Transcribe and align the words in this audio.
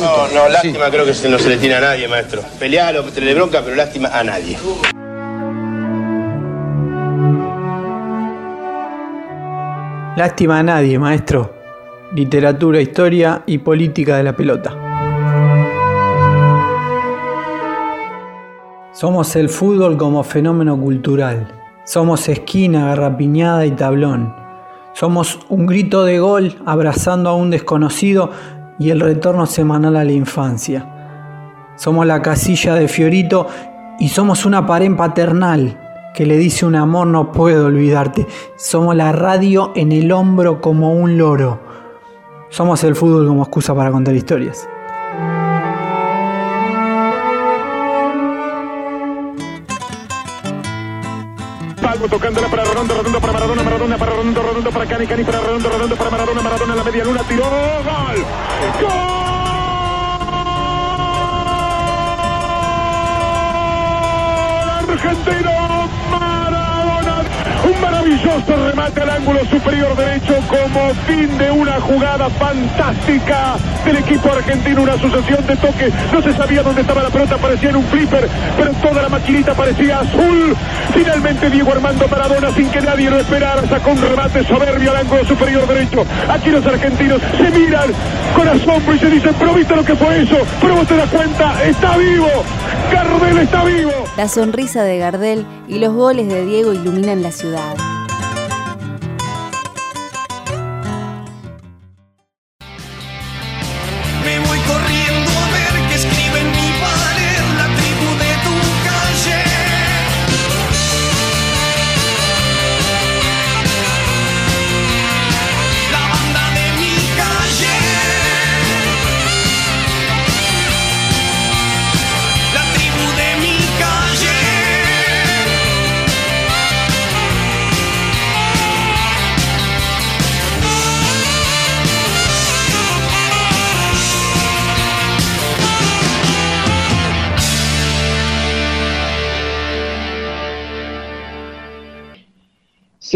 No, 0.00 0.28
no, 0.28 0.48
lástima 0.48 0.90
creo 0.90 1.04
que 1.06 1.14
se- 1.14 1.28
no 1.28 1.38
se 1.38 1.48
le 1.48 1.56
tiene 1.56 1.74
a 1.76 1.80
nadie, 1.80 2.06
maestro. 2.08 2.42
Pelealo, 2.58 3.04
le 3.18 3.34
bronca, 3.34 3.62
pero 3.62 3.76
lástima 3.76 4.08
a 4.08 4.22
nadie. 4.22 4.58
Lástima 10.16 10.58
a 10.58 10.62
nadie, 10.62 10.98
maestro. 10.98 11.52
Literatura, 12.14 12.80
historia 12.80 13.42
y 13.46 13.58
política 13.58 14.16
de 14.16 14.22
la 14.22 14.34
pelota. 14.34 14.74
Somos 18.92 19.36
el 19.36 19.50
fútbol 19.50 19.98
como 19.98 20.22
fenómeno 20.24 20.78
cultural. 20.80 21.48
Somos 21.84 22.28
esquina, 22.30 22.86
garrapiñada 22.88 23.66
y 23.66 23.72
tablón. 23.72 24.34
Somos 24.94 25.40
un 25.50 25.66
grito 25.66 26.04
de 26.04 26.18
gol 26.18 26.56
abrazando 26.64 27.28
a 27.28 27.34
un 27.34 27.50
desconocido 27.50 28.30
y 28.78 28.90
el 28.90 29.00
retorno 29.00 29.46
semanal 29.46 29.96
a 29.96 30.04
la 30.04 30.12
infancia. 30.12 31.72
Somos 31.76 32.06
la 32.06 32.22
casilla 32.22 32.74
de 32.74 32.88
Fiorito 32.88 33.46
y 33.98 34.08
somos 34.08 34.46
una 34.46 34.66
pared 34.66 34.94
paternal 34.96 35.78
que 36.14 36.24
le 36.24 36.38
dice 36.38 36.64
un 36.64 36.76
amor 36.76 37.06
no 37.06 37.32
puedo 37.32 37.66
olvidarte. 37.66 38.26
Somos 38.56 38.96
la 38.96 39.12
radio 39.12 39.72
en 39.74 39.92
el 39.92 40.10
hombro 40.12 40.60
como 40.60 40.94
un 40.94 41.18
loro. 41.18 41.60
Somos 42.48 42.82
el 42.84 42.96
fútbol 42.96 43.26
como 43.26 43.42
excusa 43.42 43.74
para 43.74 43.90
contar 43.90 44.14
historias. 44.14 44.66
Palmo 52.06 52.18
tocándola 52.18 52.48
para 52.48 52.64
Redondo, 52.64 52.94
Redondo 52.94 53.20
para 53.20 53.32
Maradona, 53.32 53.62
Maradona 53.62 53.98
para 53.98 54.12
Redondo, 54.12 54.42
Redondo 54.42 54.70
para 54.70 54.86
Cani, 54.86 55.06
Cani 55.06 55.24
para 55.24 55.40
Redondo, 55.40 55.68
Redondo 55.70 55.96
para 55.96 56.10
Maradona, 56.10 56.42
Maradona 56.42 56.72
en 56.72 56.78
la 56.78 56.84
media 56.84 57.04
luna, 57.04 57.22
tiró, 57.24 57.44
gol, 57.44 58.24
gol, 58.80 58.92
argentino, 64.88 65.50
maravilloso 67.80 68.56
remate 68.66 69.00
al 69.02 69.10
ángulo 69.10 69.44
superior 69.46 69.96
derecho 69.96 70.34
como 70.48 70.94
fin 71.06 71.36
de 71.38 71.50
una 71.50 71.80
jugada 71.80 72.28
fantástica 72.30 73.56
del 73.84 73.96
equipo 73.96 74.30
argentino, 74.32 74.82
una 74.82 74.98
sucesión 74.98 75.46
de 75.46 75.56
toques, 75.56 75.92
no 76.12 76.22
se 76.22 76.32
sabía 76.34 76.62
dónde 76.62 76.80
estaba 76.82 77.02
la 77.02 77.10
pelota, 77.10 77.36
parecía 77.36 77.70
en 77.70 77.76
un 77.76 77.84
flipper, 77.84 78.28
pero 78.56 78.72
toda 78.74 79.02
la 79.02 79.08
maquinita 79.08 79.54
parecía 79.54 80.00
azul. 80.00 80.56
Finalmente 80.94 81.50
Diego 81.50 81.72
Armando 81.72 82.08
Maradona, 82.08 82.50
sin 82.52 82.70
que 82.70 82.80
nadie 82.80 83.10
lo 83.10 83.18
esperara, 83.18 83.66
sacó 83.68 83.90
un 83.90 84.02
remate 84.02 84.44
soberbio 84.44 84.90
al 84.90 84.96
ángulo 84.98 85.24
superior 85.24 85.66
derecho. 85.66 86.04
Aquí 86.28 86.50
los 86.50 86.64
argentinos 86.66 87.20
se 87.36 87.50
miran 87.50 87.90
con 88.34 88.48
asombro 88.48 88.94
y 88.94 88.98
se 88.98 89.10
dicen, 89.10 89.34
pero 89.38 89.54
lo 89.76 89.84
que 89.84 89.96
fue 89.96 90.22
eso, 90.22 90.38
pero 90.60 90.76
vos 90.76 90.86
te 90.86 90.96
das 90.96 91.10
cuenta, 91.10 91.62
está 91.64 91.96
vivo, 91.96 92.28
Gardel 92.92 93.38
está 93.38 93.64
vivo. 93.64 94.05
La 94.16 94.28
sonrisa 94.28 94.82
de 94.82 94.96
Gardel 94.96 95.44
y 95.68 95.78
los 95.78 95.92
goles 95.92 96.26
de 96.26 96.46
Diego 96.46 96.72
iluminan 96.72 97.22
la 97.22 97.32
ciudad. 97.32 97.76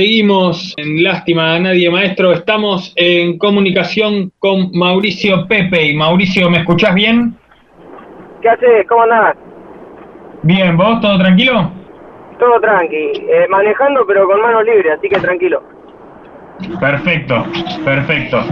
Seguimos 0.01 0.73
en 0.79 1.03
Lástima 1.03 1.57
a 1.57 1.59
Nadie 1.59 1.91
Maestro. 1.91 2.33
Estamos 2.33 2.95
en 2.97 3.37
comunicación 3.37 4.33
con 4.39 4.71
Mauricio 4.73 5.47
Pepe. 5.47 5.89
Y 5.89 5.95
Mauricio, 5.95 6.49
¿me 6.49 6.61
escuchás 6.61 6.95
bien? 6.95 7.35
¿Qué 8.41 8.49
haces? 8.49 8.87
¿Cómo 8.89 9.03
andás? 9.03 9.37
Bien, 10.43 10.75
¿vos? 10.75 11.03
¿Todo 11.03 11.19
tranquilo? 11.19 11.71
Todo 12.39 12.59
tranqui. 12.63 12.97
Eh, 12.97 13.47
manejando 13.51 14.07
pero 14.07 14.27
con 14.27 14.41
manos 14.41 14.65
libres, 14.65 14.95
así 14.97 15.07
que 15.07 15.21
tranquilo. 15.21 15.63
Perfecto, 16.81 17.45
perfecto. 17.85 18.43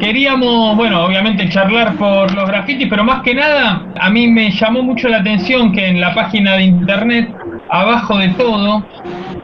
Queríamos, 0.00 0.76
bueno, 0.76 1.04
obviamente 1.04 1.48
charlar 1.50 1.94
por 1.94 2.34
los 2.34 2.48
grafitis, 2.48 2.88
pero 2.90 3.04
más 3.04 3.22
que 3.22 3.32
nada, 3.32 3.86
a 4.00 4.10
mí 4.10 4.26
me 4.26 4.50
llamó 4.50 4.82
mucho 4.82 5.08
la 5.08 5.18
atención 5.18 5.70
que 5.70 5.86
en 5.86 6.00
la 6.00 6.12
página 6.14 6.56
de 6.56 6.64
internet, 6.64 7.32
abajo 7.68 8.18
de 8.18 8.30
todo, 8.30 8.84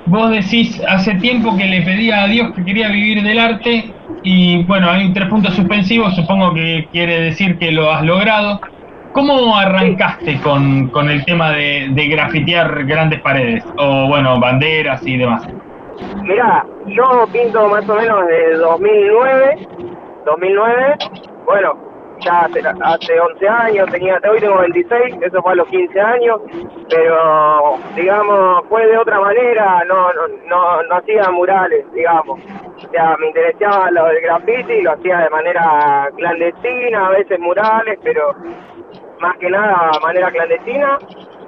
vos 0.07 0.31
decís 0.31 0.83
hace 0.89 1.15
tiempo 1.15 1.57
que 1.57 1.67
le 1.67 1.83
pedía 1.83 2.23
a 2.23 2.27
Dios 2.27 2.53
que 2.55 2.65
quería 2.65 2.89
vivir 2.89 3.23
del 3.23 3.39
arte 3.39 3.93
y 4.23 4.63
bueno, 4.65 4.91
hay 4.91 5.13
tres 5.13 5.29
puntos 5.29 5.55
suspensivos, 5.55 6.15
supongo 6.15 6.55
que 6.55 6.89
quiere 6.93 7.21
decir 7.21 7.59
que 7.59 7.73
lo 7.73 7.91
has 7.91 8.03
logrado. 8.03 8.61
¿Cómo 9.13 9.57
arrancaste 9.57 10.41
con, 10.41 10.89
con 10.89 11.09
el 11.09 11.25
tema 11.25 11.53
de, 11.53 11.89
de 11.91 12.09
grafitear 12.09 12.85
grandes 12.85 13.21
paredes 13.21 13.65
o 13.77 14.09
bueno, 14.09 14.41
banderas 14.41 15.07
y 15.07 15.17
demás? 15.17 15.47
Mirá, 16.23 16.67
yo 16.87 17.27
pinto 17.33 17.69
más 17.69 17.89
o 17.89 17.95
menos 17.95 18.27
de 18.27 18.57
2009, 18.57 19.69
2009, 20.25 20.97
bueno, 21.47 21.84
ya 22.25 22.41
hace, 22.41 22.61
hace 22.61 23.21
11 23.21 23.49
años, 23.49 23.91
tenía, 23.91 24.21
hoy 24.29 24.41
tengo 24.41 24.59
26, 24.59 25.17
eso 25.23 25.43
fue 25.43 25.53
a 25.53 25.57
los 25.57 25.69
15 25.69 26.01
años, 26.01 26.41
pero 26.89 27.79
digamos, 27.95 28.65
fue 28.69 28.87
de 28.87 28.99
otra 28.99 29.21
manera, 29.21 29.85
no, 29.87 30.13
no, 30.13 30.29
no, 30.47 30.83
no 30.83 30.95
hacía 30.97 31.31
murales, 31.31 31.85
digamos. 31.93 32.41
O 32.77 32.91
sea, 32.91 33.17
me 33.19 33.29
interesaba 33.29 33.91
lo 33.91 34.07
del 34.07 34.21
graffiti, 34.21 34.83
lo 34.83 34.93
hacía 34.93 35.19
de 35.21 35.31
manera 35.31 36.09
clandestina, 36.17 37.07
a 37.07 37.11
veces 37.11 37.39
murales, 37.39 37.99
pero 38.03 38.35
más 39.21 39.37
que 39.39 39.51
nada 39.51 39.91
de 39.93 40.01
manera 40.01 40.31
clandestina. 40.31 40.99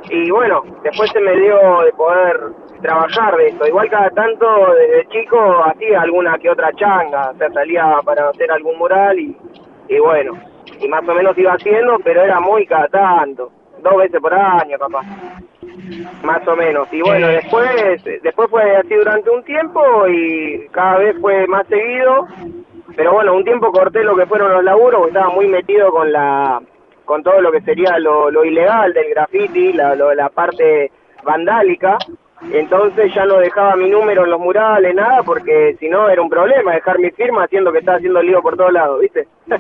Y 0.08 0.30
bueno, 0.30 0.62
después 0.84 1.10
se 1.10 1.20
me 1.20 1.36
dio 1.36 1.80
de 1.82 1.92
poder 1.92 2.40
trabajar 2.80 3.36
de 3.36 3.48
esto. 3.48 3.66
Igual 3.66 3.90
cada 3.90 4.10
tanto, 4.10 4.46
desde 4.74 5.08
chico, 5.08 5.38
hacía 5.64 6.02
alguna 6.02 6.38
que 6.38 6.50
otra 6.50 6.70
changa, 6.74 7.30
o 7.30 7.36
sea, 7.36 7.50
salía 7.50 8.00
para 8.04 8.28
hacer 8.28 8.50
algún 8.50 8.78
mural 8.78 9.18
y, 9.18 9.36
y 9.88 9.98
bueno, 9.98 10.38
y 10.80 10.88
más 10.88 11.02
o 11.08 11.14
menos 11.14 11.36
iba 11.38 11.52
haciendo, 11.52 11.98
pero 12.04 12.22
era 12.22 12.40
muy 12.40 12.66
cada 12.66 12.88
tanto, 12.88 13.50
dos 13.82 13.96
veces 13.96 14.20
por 14.20 14.32
año 14.34 14.78
capaz, 14.78 15.04
más 16.22 16.46
o 16.48 16.56
menos. 16.56 16.88
Y 16.92 17.00
bueno, 17.02 17.28
después, 17.28 18.02
después 18.22 18.48
fue 18.50 18.76
así 18.76 18.94
durante 18.94 19.30
un 19.30 19.42
tiempo 19.44 19.80
y 20.08 20.66
cada 20.72 20.98
vez 20.98 21.16
fue 21.20 21.46
más 21.46 21.66
seguido, 21.68 22.26
pero 22.96 23.12
bueno, 23.12 23.34
un 23.34 23.44
tiempo 23.44 23.70
corté 23.72 24.02
lo 24.02 24.16
que 24.16 24.26
fueron 24.26 24.52
los 24.52 24.64
laburos, 24.64 25.00
porque 25.00 25.16
estaba 25.18 25.34
muy 25.34 25.46
metido 25.48 25.90
con 25.90 26.10
la 26.12 26.60
con 27.04 27.22
todo 27.22 27.40
lo 27.40 27.52
que 27.52 27.60
sería 27.60 28.00
lo, 28.00 28.32
lo 28.32 28.44
ilegal 28.44 28.92
del 28.92 29.10
graffiti, 29.10 29.72
la, 29.72 29.94
lo- 29.94 30.12
la 30.12 30.28
parte 30.28 30.90
vandálica, 31.22 31.96
entonces 32.52 33.12
ya 33.14 33.24
no 33.24 33.38
dejaba 33.38 33.76
mi 33.76 33.88
número 33.88 34.24
en 34.24 34.30
los 34.30 34.40
murales, 34.40 34.94
nada, 34.94 35.22
porque 35.22 35.76
si 35.80 35.88
no 35.88 36.08
era 36.08 36.20
un 36.20 36.28
problema 36.28 36.74
dejar 36.74 36.98
mi 36.98 37.10
firma 37.10 37.44
haciendo 37.44 37.72
que 37.72 37.78
estaba 37.78 37.96
haciendo 37.96 38.22
lío 38.22 38.42
por 38.42 38.56
todos 38.56 38.72
lados, 38.72 39.00
¿viste? 39.00 39.26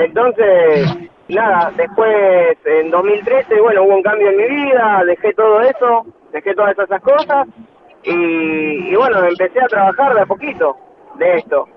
entonces, 0.00 0.88
nada, 1.28 1.72
después 1.76 2.58
en 2.64 2.90
2013, 2.90 3.60
bueno, 3.60 3.84
hubo 3.84 3.96
un 3.96 4.02
cambio 4.02 4.30
en 4.30 4.36
mi 4.36 4.44
vida, 4.44 5.02
dejé 5.06 5.32
todo 5.34 5.60
eso, 5.60 6.06
dejé 6.32 6.54
todas 6.54 6.76
esas 6.76 7.00
cosas 7.02 7.46
y, 8.02 8.90
y 8.90 8.96
bueno, 8.96 9.24
empecé 9.24 9.60
a 9.60 9.68
trabajar 9.68 10.14
de 10.14 10.20
a 10.22 10.26
poquito 10.26 10.76
de 11.14 11.36
esto. 11.36 11.68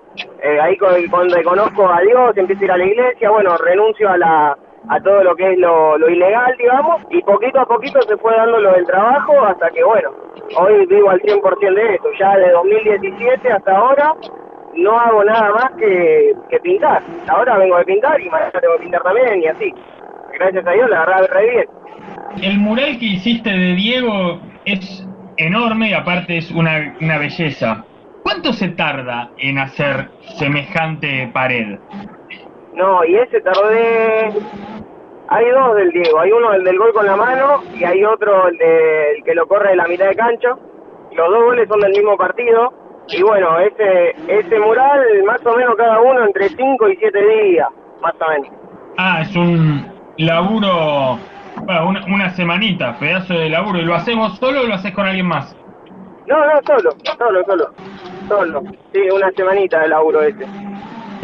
Eh, 0.42 0.60
ahí 0.60 0.76
cuando 0.76 1.42
conozco 1.42 1.88
a 1.88 2.00
Dios, 2.00 2.36
empiezo 2.36 2.62
a 2.62 2.64
ir 2.64 2.72
a 2.72 2.76
la 2.76 2.84
iglesia, 2.84 3.30
bueno, 3.30 3.56
renuncio 3.56 4.08
a 4.08 4.18
la 4.18 4.58
a 4.88 5.00
todo 5.00 5.22
lo 5.22 5.36
que 5.36 5.52
es 5.52 5.58
lo, 5.58 5.96
ilegal, 6.08 6.54
digamos, 6.58 7.02
y 7.10 7.20
poquito 7.22 7.60
a 7.60 7.66
poquito 7.66 8.00
se 8.02 8.16
fue 8.16 8.34
dando 8.34 8.58
lo 8.58 8.72
del 8.72 8.86
trabajo 8.86 9.40
hasta 9.44 9.70
que, 9.70 9.84
bueno, 9.84 10.10
hoy 10.56 10.86
vivo 10.86 11.10
al 11.10 11.20
100% 11.20 11.74
de 11.74 11.94
esto. 11.94 12.08
Ya 12.18 12.36
de 12.36 12.50
2017 12.50 13.52
hasta 13.52 13.76
ahora 13.76 14.14
no 14.74 14.98
hago 14.98 15.24
nada 15.24 15.52
más 15.52 15.70
que, 15.78 16.34
pintar. 16.62 17.02
Ahora 17.28 17.58
vengo 17.58 17.76
de 17.78 17.84
pintar 17.84 18.20
y 18.20 18.28
mañana 18.30 18.52
tengo 18.60 18.76
que 18.76 18.82
pintar 18.82 19.02
también 19.02 19.42
y 19.42 19.46
así. 19.46 19.74
Gracias 20.38 20.66
a 20.66 20.70
Dios, 20.70 20.90
la 20.90 21.00
verdad, 21.00 21.28
re 21.32 21.50
bien. 21.50 21.66
El 22.42 22.58
mural 22.58 22.98
que 22.98 23.06
hiciste 23.06 23.50
de 23.50 23.74
Diego 23.74 24.40
es 24.64 25.06
enorme 25.36 25.90
y 25.90 25.92
aparte 25.92 26.38
es 26.38 26.50
una 26.50 27.18
belleza. 27.18 27.84
¿Cuánto 28.22 28.52
se 28.52 28.68
tarda 28.68 29.30
en 29.38 29.58
hacer 29.58 30.10
semejante 30.38 31.30
pared? 31.32 31.78
No, 32.74 33.04
y 33.04 33.16
ese 33.16 33.40
tardé... 33.40 34.32
Hay 35.32 35.48
dos 35.48 35.76
del 35.76 35.90
Diego, 35.92 36.18
hay 36.18 36.32
uno 36.32 36.52
el 36.54 36.64
del 36.64 36.76
gol 36.76 36.92
con 36.92 37.06
la 37.06 37.14
mano 37.14 37.62
y 37.72 37.84
hay 37.84 38.04
otro 38.04 38.48
el, 38.48 38.58
de, 38.58 39.12
el 39.12 39.22
que 39.22 39.32
lo 39.32 39.46
corre 39.46 39.70
de 39.70 39.76
la 39.76 39.86
mitad 39.86 40.08
de 40.08 40.16
cancha. 40.16 40.56
Los 41.12 41.30
dos 41.30 41.44
goles 41.44 41.68
son 41.68 41.78
del 41.78 41.92
mismo 41.92 42.16
partido. 42.16 42.72
Y 43.06 43.22
bueno, 43.22 43.60
ese, 43.60 44.16
ese 44.26 44.58
mural 44.58 45.00
más 45.24 45.44
o 45.46 45.56
menos 45.56 45.76
cada 45.76 46.00
uno 46.00 46.24
entre 46.24 46.48
5 46.48 46.88
y 46.88 46.96
7 46.96 47.26
días, 47.26 47.68
más 48.02 48.14
o 48.20 48.28
menos. 48.28 48.48
Ah, 48.98 49.20
es 49.22 49.36
un 49.36 49.86
laburo, 50.16 51.16
bueno, 51.64 51.88
una, 51.88 52.04
una 52.06 52.30
semanita, 52.30 52.96
pedazo 52.98 53.34
de 53.34 53.50
laburo. 53.50 53.78
¿Y 53.78 53.84
lo 53.84 53.94
hacemos 53.94 54.36
solo 54.38 54.62
o 54.62 54.66
lo 54.66 54.74
haces 54.74 54.92
con 54.92 55.06
alguien 55.06 55.26
más? 55.26 55.56
No, 56.26 56.38
no, 56.44 56.60
solo, 56.66 56.90
solo, 57.18 57.44
solo, 57.44 57.70
solo. 58.28 58.62
Sí, 58.92 59.00
una 59.10 59.30
semanita 59.32 59.80
de 59.80 59.88
laburo 59.88 60.22
ese. 60.22 60.44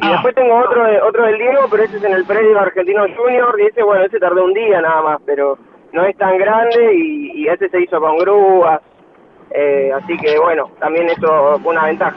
Y 0.02 0.06
Ah. 0.06 0.10
después 0.12 0.34
tengo 0.34 0.54
otro 0.58 0.84
de- 0.84 1.00
otro 1.00 1.25
del 1.25 1.38
Diego, 1.38 1.60
pero 1.70 1.82
ese 1.84 1.96
es 1.96 2.04
en 2.04 2.12
el 2.12 2.25
predio 2.25 2.58
Argentino 2.60 3.02
Junior 3.16 3.54
y 3.58 3.66
ese, 3.66 3.82
bueno, 3.82 4.04
ese 4.04 4.19
tardó 4.19 4.44
un 4.44 4.52
día 4.52 4.81
nada 4.81 5.02
más, 5.02 5.19
pero 5.25 5.58
no 5.93 6.04
es 6.04 6.16
tan 6.19 6.37
grande 6.38 6.94
y, 6.94 7.32
y 7.34 7.48
ese 7.48 7.69
se 7.70 7.81
hizo 7.82 7.98
con 8.00 8.19
grúas, 8.19 8.81
eh, 9.52 9.90
así 9.96 10.16
que 10.19 10.38
bueno, 10.38 10.69
también 10.81 11.08
eso 11.08 11.58
fue 11.62 11.72
una 11.72 11.84
ventaja. 11.87 12.16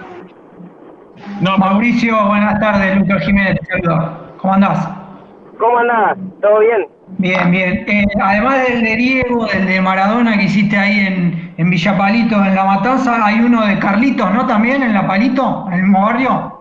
No, 1.41 1.57
Mauricio, 1.57 2.15
buenas 2.27 2.59
tardes, 2.59 2.97
Lucas 2.97 3.23
Jiménez. 3.25 3.59
¿Cómo 4.37 4.53
andás? 4.53 4.89
¿Cómo 5.57 5.77
andás? 5.77 6.17
¿Todo 6.41 6.59
bien? 6.59 6.87
Bien, 7.17 7.51
bien. 7.51 7.85
Eh, 7.87 8.05
además 8.21 8.67
del 8.67 8.81
de 8.83 8.95
Diego, 8.95 9.45
del 9.47 9.65
de 9.67 9.81
Maradona 9.81 10.37
que 10.37 10.43
hiciste 10.43 10.77
ahí 10.77 10.99
en, 11.07 11.53
en 11.57 11.69
Villapalito, 11.69 12.35
en 12.43 12.55
La 12.55 12.63
Matanza, 12.63 13.25
hay 13.25 13.39
uno 13.41 13.65
de 13.65 13.77
Carlitos, 13.79 14.31
¿no? 14.33 14.45
También 14.47 14.81
en 14.83 14.93
La 14.93 15.05
Palito, 15.07 15.65
en 15.67 15.73
el 15.73 15.81
mismo 15.83 16.01
barrio. 16.05 16.58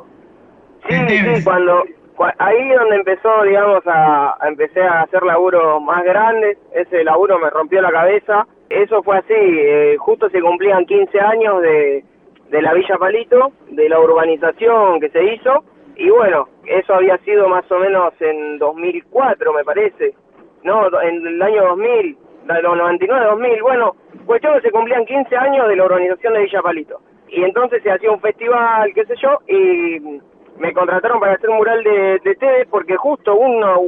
Sí, 0.88 0.94
sí, 1.18 1.44
cuando, 1.44 1.84
cua- 2.16 2.34
ahí 2.38 2.68
donde 2.70 2.96
empezó, 2.96 3.42
digamos, 3.42 3.86
a, 3.86 4.36
a 4.40 4.48
empecé 4.48 4.82
a 4.82 5.02
hacer 5.02 5.22
laburos 5.22 5.82
más 5.82 6.02
grandes, 6.04 6.58
ese 6.74 7.04
laburo 7.04 7.38
me 7.38 7.50
rompió 7.50 7.80
la 7.82 7.90
cabeza. 7.92 8.46
Eso 8.70 9.02
fue 9.02 9.18
así, 9.18 9.34
eh, 9.34 9.96
justo 9.98 10.28
se 10.30 10.40
cumplían 10.40 10.84
15 10.86 11.20
años 11.20 11.62
de, 11.62 12.04
de 12.50 12.62
la 12.62 12.74
Villa 12.74 12.96
Palito, 12.98 13.52
de 13.70 13.88
la 13.88 13.98
urbanización 14.00 15.00
que 15.00 15.08
se 15.10 15.24
hizo, 15.24 15.64
y 15.96 16.10
bueno, 16.10 16.48
eso 16.66 16.94
había 16.94 17.16
sido 17.18 17.48
más 17.48 17.70
o 17.72 17.78
menos 17.78 18.12
en 18.20 18.58
2004, 18.58 19.52
me 19.52 19.64
parece. 19.64 20.14
No, 20.62 20.86
en 21.02 21.26
el 21.26 21.40
año 21.42 21.64
2000, 21.68 22.16
la- 22.46 22.60
los 22.60 22.76
99, 22.76 23.26
2000, 23.26 23.62
bueno, 23.62 23.96
cuestión 24.26 24.54
que 24.54 24.60
se 24.62 24.70
cumplían 24.70 25.04
15 25.06 25.34
años 25.36 25.66
de 25.68 25.76
la 25.76 25.84
urbanización 25.86 26.34
de 26.34 26.40
Villa 26.40 26.62
Palito. 26.62 27.00
Y 27.28 27.42
entonces 27.44 27.82
se 27.82 27.90
hacía 27.90 28.10
un 28.10 28.20
festival, 28.20 28.90
qué 28.94 29.04
sé 29.06 29.14
yo, 29.22 29.38
y 29.48 30.20
me 30.58 30.72
contrataron 30.72 31.20
para 31.20 31.34
hacer 31.34 31.50
un 31.50 31.56
mural 31.56 31.82
de, 31.82 32.18
de 32.24 32.34
Tevez 32.36 32.68
porque 32.70 32.96
justo 32.96 33.34
uno, 33.36 33.82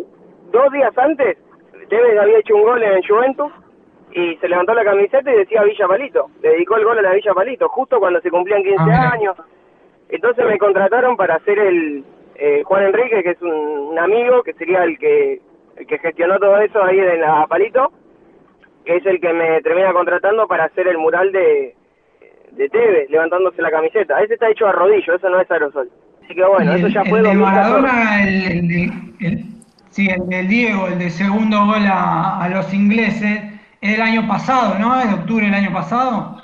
dos 0.53 0.73
días 0.73 0.97
antes, 0.97 1.37
Tevez 1.89 2.19
había 2.19 2.39
hecho 2.39 2.57
un 2.57 2.63
gol 2.63 2.83
en 2.83 2.93
el 2.93 3.07
Juventus 3.07 3.53
y 4.13 4.37
se 4.37 4.49
levantó 4.49 4.75
la 4.75 4.85
camiseta 4.85 5.33
y 5.33 5.39
decía 5.39 5.63
Villa 5.63 5.87
Palito. 5.89 6.27
Le 6.43 6.51
dedicó 6.51 6.77
el 6.77 6.85
gol 6.85 6.99
a 6.99 7.03
la 7.03 7.13
Villa 7.13 7.35
Palito, 7.35 7.69
justo 7.69 7.99
cuando 7.99 8.21
se 8.21 8.31
cumplían 8.31 8.63
15 8.63 8.77
Ah, 8.79 9.11
años. 9.13 9.37
Entonces 10.09 10.45
me 10.47 10.59
contrataron 10.59 11.17
para 11.17 11.37
hacer 11.37 11.59
el 11.59 12.05
eh, 12.35 12.63
Juan 12.65 12.85
Enrique, 12.85 13.23
que 13.23 13.31
es 13.31 13.43
un, 13.43 13.53
un 13.53 13.99
amigo, 13.99 14.43
que 14.43 14.53
sería 14.55 14.83
el 14.85 14.99
que 14.99 15.41
el 15.77 15.87
que 15.87 15.99
gestionó 15.99 16.39
todo 16.39 16.59
eso 16.61 16.83
ahí 16.83 16.99
en 16.99 17.21
la 17.21 17.47
Palito, 17.47 17.91
que 18.85 18.97
es 18.97 19.07
el 19.07 19.21
que 19.21 19.33
me 19.33 19.63
termina 19.63 19.93
contratando 19.93 20.47
para 20.47 20.65
hacer 20.65 20.89
el 20.89 20.99
mural 20.99 21.33
de, 21.33 21.75
de 22.51 22.69
Tevez, 22.69 23.09
levantándose 23.09 23.63
la 23.63 23.71
camiseta. 23.71 24.21
Ese 24.21 24.35
está 24.35 24.51
hecho 24.51 24.67
a 24.67 24.73
rodillo, 24.73 25.15
eso 25.15 25.29
no 25.31 25.41
es 25.41 25.51
aerosol. 25.51 25.89
Así 26.31 26.37
que 26.37 26.45
bueno, 26.47 26.73
Y 26.73 26.77
eso 26.77 26.87
el, 26.87 26.95
ya 26.95 27.01
el 27.03 27.09
fue 27.11 27.19
de 27.23 27.25
2014. 27.25 27.81
Maradona, 27.83 28.23
el, 28.23 28.45
el 28.73 28.93
el- 29.21 29.45
sí, 29.91 30.09
el 30.09 30.29
del 30.29 30.47
Diego, 30.47 30.87
el 30.87 30.99
de 31.01 31.11
segundo 31.11 31.67
gol 31.67 31.85
a, 31.87 32.39
a 32.41 32.49
los 32.49 32.73
ingleses, 32.73 33.43
es 33.81 33.91
del 33.91 34.01
año 34.01 34.29
pasado, 34.29 34.79
¿no? 34.79 35.01
Es 35.01 35.09
de 35.09 35.15
octubre 35.15 35.45
del 35.47 35.55
año 35.55 35.73
pasado. 35.73 36.41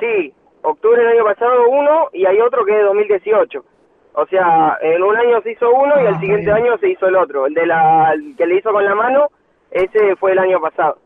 Sí, 0.00 0.34
octubre 0.62 0.98
del 1.02 1.12
año 1.16 1.24
pasado 1.24 1.70
uno 1.70 2.08
y 2.12 2.26
hay 2.26 2.40
otro 2.40 2.62
que 2.66 2.72
es 2.72 2.76
de 2.78 2.82
2018. 2.84 3.64
O 4.12 4.26
sea, 4.26 4.76
en 4.82 5.02
un 5.02 5.16
año 5.16 5.40
se 5.42 5.52
hizo 5.52 5.72
uno 5.72 5.94
y 5.96 6.00
Ah, 6.06 6.08
está 6.10 6.20
siguiente 6.20 6.44
bien. 6.52 6.56
año 6.56 6.76
se 6.78 6.90
hizo 6.90 7.06
el 7.06 7.16
otro. 7.16 7.46
El 7.46 7.54
de 7.54 7.66
la 7.66 8.12
el 8.12 8.36
que 8.36 8.44
le 8.46 8.56
hizo 8.58 8.70
con 8.70 8.84
la 8.84 8.94
mano, 8.94 9.28
ese 9.70 10.14
fue 10.16 10.32
el 10.32 10.40
año 10.40 10.60
pasado. 10.60 10.98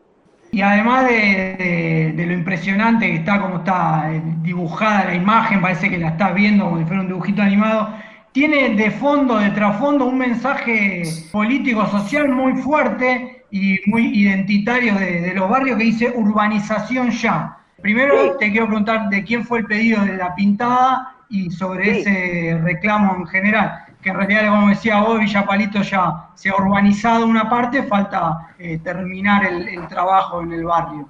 Y 0.55 0.61
además 0.61 1.03
de, 1.09 1.15
de- 1.59 2.13
de 2.15 2.25
lo 2.25 2.33
impresionante 2.33 3.07
que 3.11 3.15
está, 3.17 3.41
como 3.41 3.57
está 3.57 4.09
eh, 4.09 4.21
dibujada 4.41 5.03
la 5.05 5.15
imagen, 5.15 5.59
parece 5.59 5.89
que 5.89 5.97
la 5.97 6.09
estás 6.09 6.33
viendo 6.33 6.63
como 6.63 6.77
si 6.79 6.85
fuera 6.85 7.01
un 7.01 7.07
dibujito 7.09 7.41
animado, 7.41 7.89
tiene 8.31 8.69
de 8.69 8.89
fondo, 8.91 9.37
de 9.37 9.49
trasfondo, 9.49 10.05
un 10.05 10.17
mensaje 10.17 11.03
político-social 11.33 12.29
muy 12.29 12.53
fuerte 12.61 13.43
y 13.51 13.79
muy 13.85 14.07
identitario 14.17 14.95
de, 14.95 15.19
de 15.21 15.33
los 15.33 15.49
barrios 15.49 15.77
que 15.77 15.83
dice 15.83 16.13
urbanización 16.15 17.09
ya. 17.11 17.57
Primero 17.81 18.13
Sí. 18.23 18.29
te 18.39 18.51
quiero 18.51 18.67
preguntar 18.67 19.09
de 19.09 19.23
quién 19.25 19.43
fue 19.43 19.59
el 19.59 19.65
pedido 19.65 20.05
de 20.05 20.15
la 20.15 20.33
pintada 20.35 21.15
y 21.29 21.49
sobre 21.51 21.95
Sí. 21.95 21.99
ese 21.99 22.59
reclamo 22.63 23.13
en 23.17 23.25
general, 23.27 23.79
que 24.05 24.11
en 24.11 24.17
realidad, 24.17 24.49
como 24.49 24.69
decía 24.69 25.01
vos, 25.01 25.19
Villa 25.19 25.47
Palito 25.47 25.81
ya 25.81 26.29
se 26.35 26.49
ha 26.49 26.55
urbanizado 26.55 27.25
una 27.25 27.49
parte, 27.49 27.81
falta 27.81 28.53
eh, 28.59 28.77
terminar 28.83 29.43
el, 29.47 29.67
el 29.67 29.87
trabajo 29.87 30.43
en 30.43 30.53
el 30.53 30.63
barrio. 30.63 31.09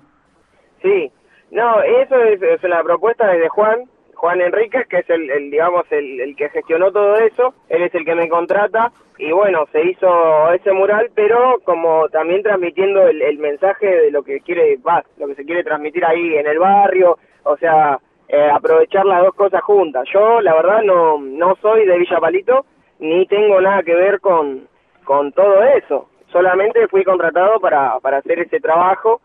Sí, 0.81 1.11
no, 1.51 1.81
eso 1.81 2.15
es, 2.23 2.41
es 2.41 2.63
la 2.63 2.81
propuesta 2.83 3.27
desde 3.27 3.49
Juan, 3.49 3.89
Juan 4.13 4.39
Enríquez, 4.39 4.87
que 4.87 4.99
es 4.99 5.09
el, 5.09 5.29
el, 5.29 5.51
digamos, 5.51 5.83
el, 5.91 6.21
el 6.21 6.37
que 6.37 6.47
gestionó 6.47 6.89
todo 6.93 7.17
eso, 7.17 7.53
él 7.67 7.83
es 7.83 7.93
el 7.93 8.05
que 8.05 8.15
me 8.15 8.29
contrata, 8.29 8.93
y 9.17 9.29
bueno, 9.33 9.65
se 9.73 9.83
hizo 9.83 10.53
ese 10.53 10.71
mural, 10.71 11.09
pero 11.13 11.59
como 11.65 12.07
también 12.07 12.43
transmitiendo 12.43 13.05
el, 13.09 13.21
el 13.21 13.37
mensaje 13.39 13.87
de 13.87 14.11
lo 14.11 14.23
que 14.23 14.39
quiere, 14.39 14.77
va, 14.77 15.03
lo 15.17 15.27
que 15.27 15.35
se 15.35 15.43
quiere 15.43 15.65
transmitir 15.65 16.05
ahí 16.05 16.37
en 16.37 16.47
el 16.47 16.59
barrio, 16.59 17.17
o 17.43 17.57
sea, 17.57 17.99
eh, 18.29 18.49
aprovechar 18.53 19.05
las 19.05 19.21
dos 19.21 19.35
cosas 19.35 19.61
juntas. 19.63 20.05
Yo, 20.13 20.39
la 20.39 20.53
verdad, 20.53 20.81
no, 20.81 21.19
no 21.19 21.57
soy 21.61 21.85
de 21.85 21.97
Villa 21.97 22.21
Palito, 22.21 22.65
ni 22.99 23.25
tengo 23.27 23.59
nada 23.61 23.83
que 23.83 23.93
ver 23.93 24.19
con, 24.19 24.67
con 25.03 25.31
todo 25.31 25.63
eso, 25.63 26.09
solamente 26.31 26.87
fui 26.87 27.03
contratado 27.03 27.59
para, 27.59 27.99
para 27.99 28.17
hacer 28.17 28.39
ese 28.39 28.59
trabajo, 28.59 29.21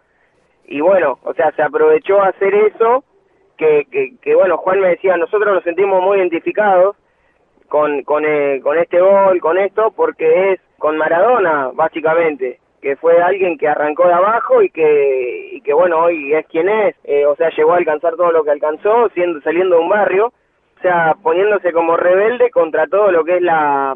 y 0.67 0.81
bueno, 0.81 1.19
o 1.25 1.35
sea, 1.35 1.51
se 1.53 1.63
aprovechó 1.63 2.23
a 2.23 2.29
hacer 2.29 2.55
eso, 2.55 3.05
que, 3.57 3.87
que, 3.91 4.15
que 4.23 4.35
bueno, 4.35 4.57
Juan 4.59 4.81
me 4.81 4.89
decía, 4.89 5.17
nosotros 5.17 5.55
nos 5.55 5.65
sentimos 5.65 6.03
muy 6.03 6.19
identificados 6.19 6.97
con, 7.69 8.03
con, 8.05 8.25
eh, 8.25 8.61
con 8.63 8.79
este 8.79 9.01
gol, 9.01 9.41
con 9.41 9.59
esto, 9.59 9.93
porque 9.93 10.53
es 10.53 10.61
con 10.79 10.97
Maradona, 10.97 11.71
básicamente, 11.75 12.59
que 12.81 12.97
fue 12.97 13.21
alguien 13.21 13.59
que 13.59 13.69
arrancó 13.69 14.07
de 14.07 14.15
abajo 14.15 14.63
y 14.63 14.71
que, 14.71 15.51
y 15.53 15.61
que 15.61 15.73
bueno, 15.75 15.99
hoy 16.01 16.33
es 16.35 16.47
quien 16.47 16.69
es, 16.69 16.97
eh, 17.05 17.27
o 17.27 17.37
sea, 17.37 17.51
llegó 17.51 17.73
a 17.73 17.77
alcanzar 17.77 18.17
todo 18.17 18.33
lo 18.33 18.45
que 18.45 18.51
alcanzó, 18.51 19.09
siendo, 19.11 19.41
saliendo 19.43 19.77
de 19.77 19.83
un 19.83 19.89
barrio, 19.89 20.33
o 20.81 20.83
sea, 20.83 21.15
poniéndose 21.23 21.73
como 21.73 21.95
rebelde 21.95 22.51
contra 22.51 22.87
todo 22.87 23.13
lo 23.13 23.23
que 23.23 23.37
es 23.37 23.43
la 23.43 23.95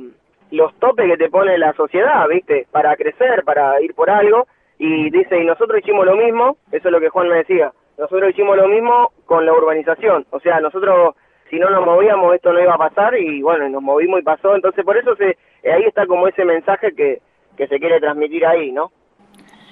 los 0.51 0.75
topes 0.79 1.07
que 1.07 1.17
te 1.17 1.31
pone 1.31 1.57
la 1.57 1.73
sociedad, 1.73 2.29
¿viste? 2.29 2.67
Para 2.71 2.95
crecer, 2.95 3.43
para 3.43 3.81
ir 3.81 3.95
por 3.95 4.11
algo, 4.11 4.47
y 4.79 5.11
dice, 5.11 5.41
y 5.41 5.47
nosotros 5.47 5.81
hicimos 5.81 6.05
lo 6.05 6.15
mismo, 6.15 6.59
eso 6.71 6.89
es 6.89 6.93
lo 6.93 7.01
que 7.01 7.09
Juan 7.09 7.29
me 7.29 7.37
decía, 7.37 7.73
nosotros 7.99 8.31
hicimos 8.31 8.57
lo 8.57 8.69
mismo 8.69 9.13
con 9.25 9.47
la 9.47 9.55
urbanización, 9.55 10.27
o 10.31 10.39
sea, 10.41 10.61
nosotros 10.61 11.15
si 11.49 11.59
no 11.59 11.71
nos 11.71 11.85
movíamos 11.85 12.35
esto 12.35 12.53
no 12.53 12.61
iba 12.61 12.75
a 12.75 12.79
pasar 12.79 13.17
y 13.19 13.43
bueno, 13.43 13.69
nos 13.69 13.83
movimos 13.83 14.21
y 14.21 14.23
pasó, 14.23 14.55
entonces 14.55 14.85
por 14.85 14.97
eso 14.97 15.17
se 15.17 15.37
ahí 15.69 15.85
está 15.87 16.07
como 16.07 16.29
ese 16.29 16.45
mensaje 16.45 16.95
que, 16.95 17.23
que 17.57 17.67
se 17.67 17.79
quiere 17.79 17.99
transmitir 17.99 18.45
ahí, 18.45 18.71
¿no? 18.71 18.93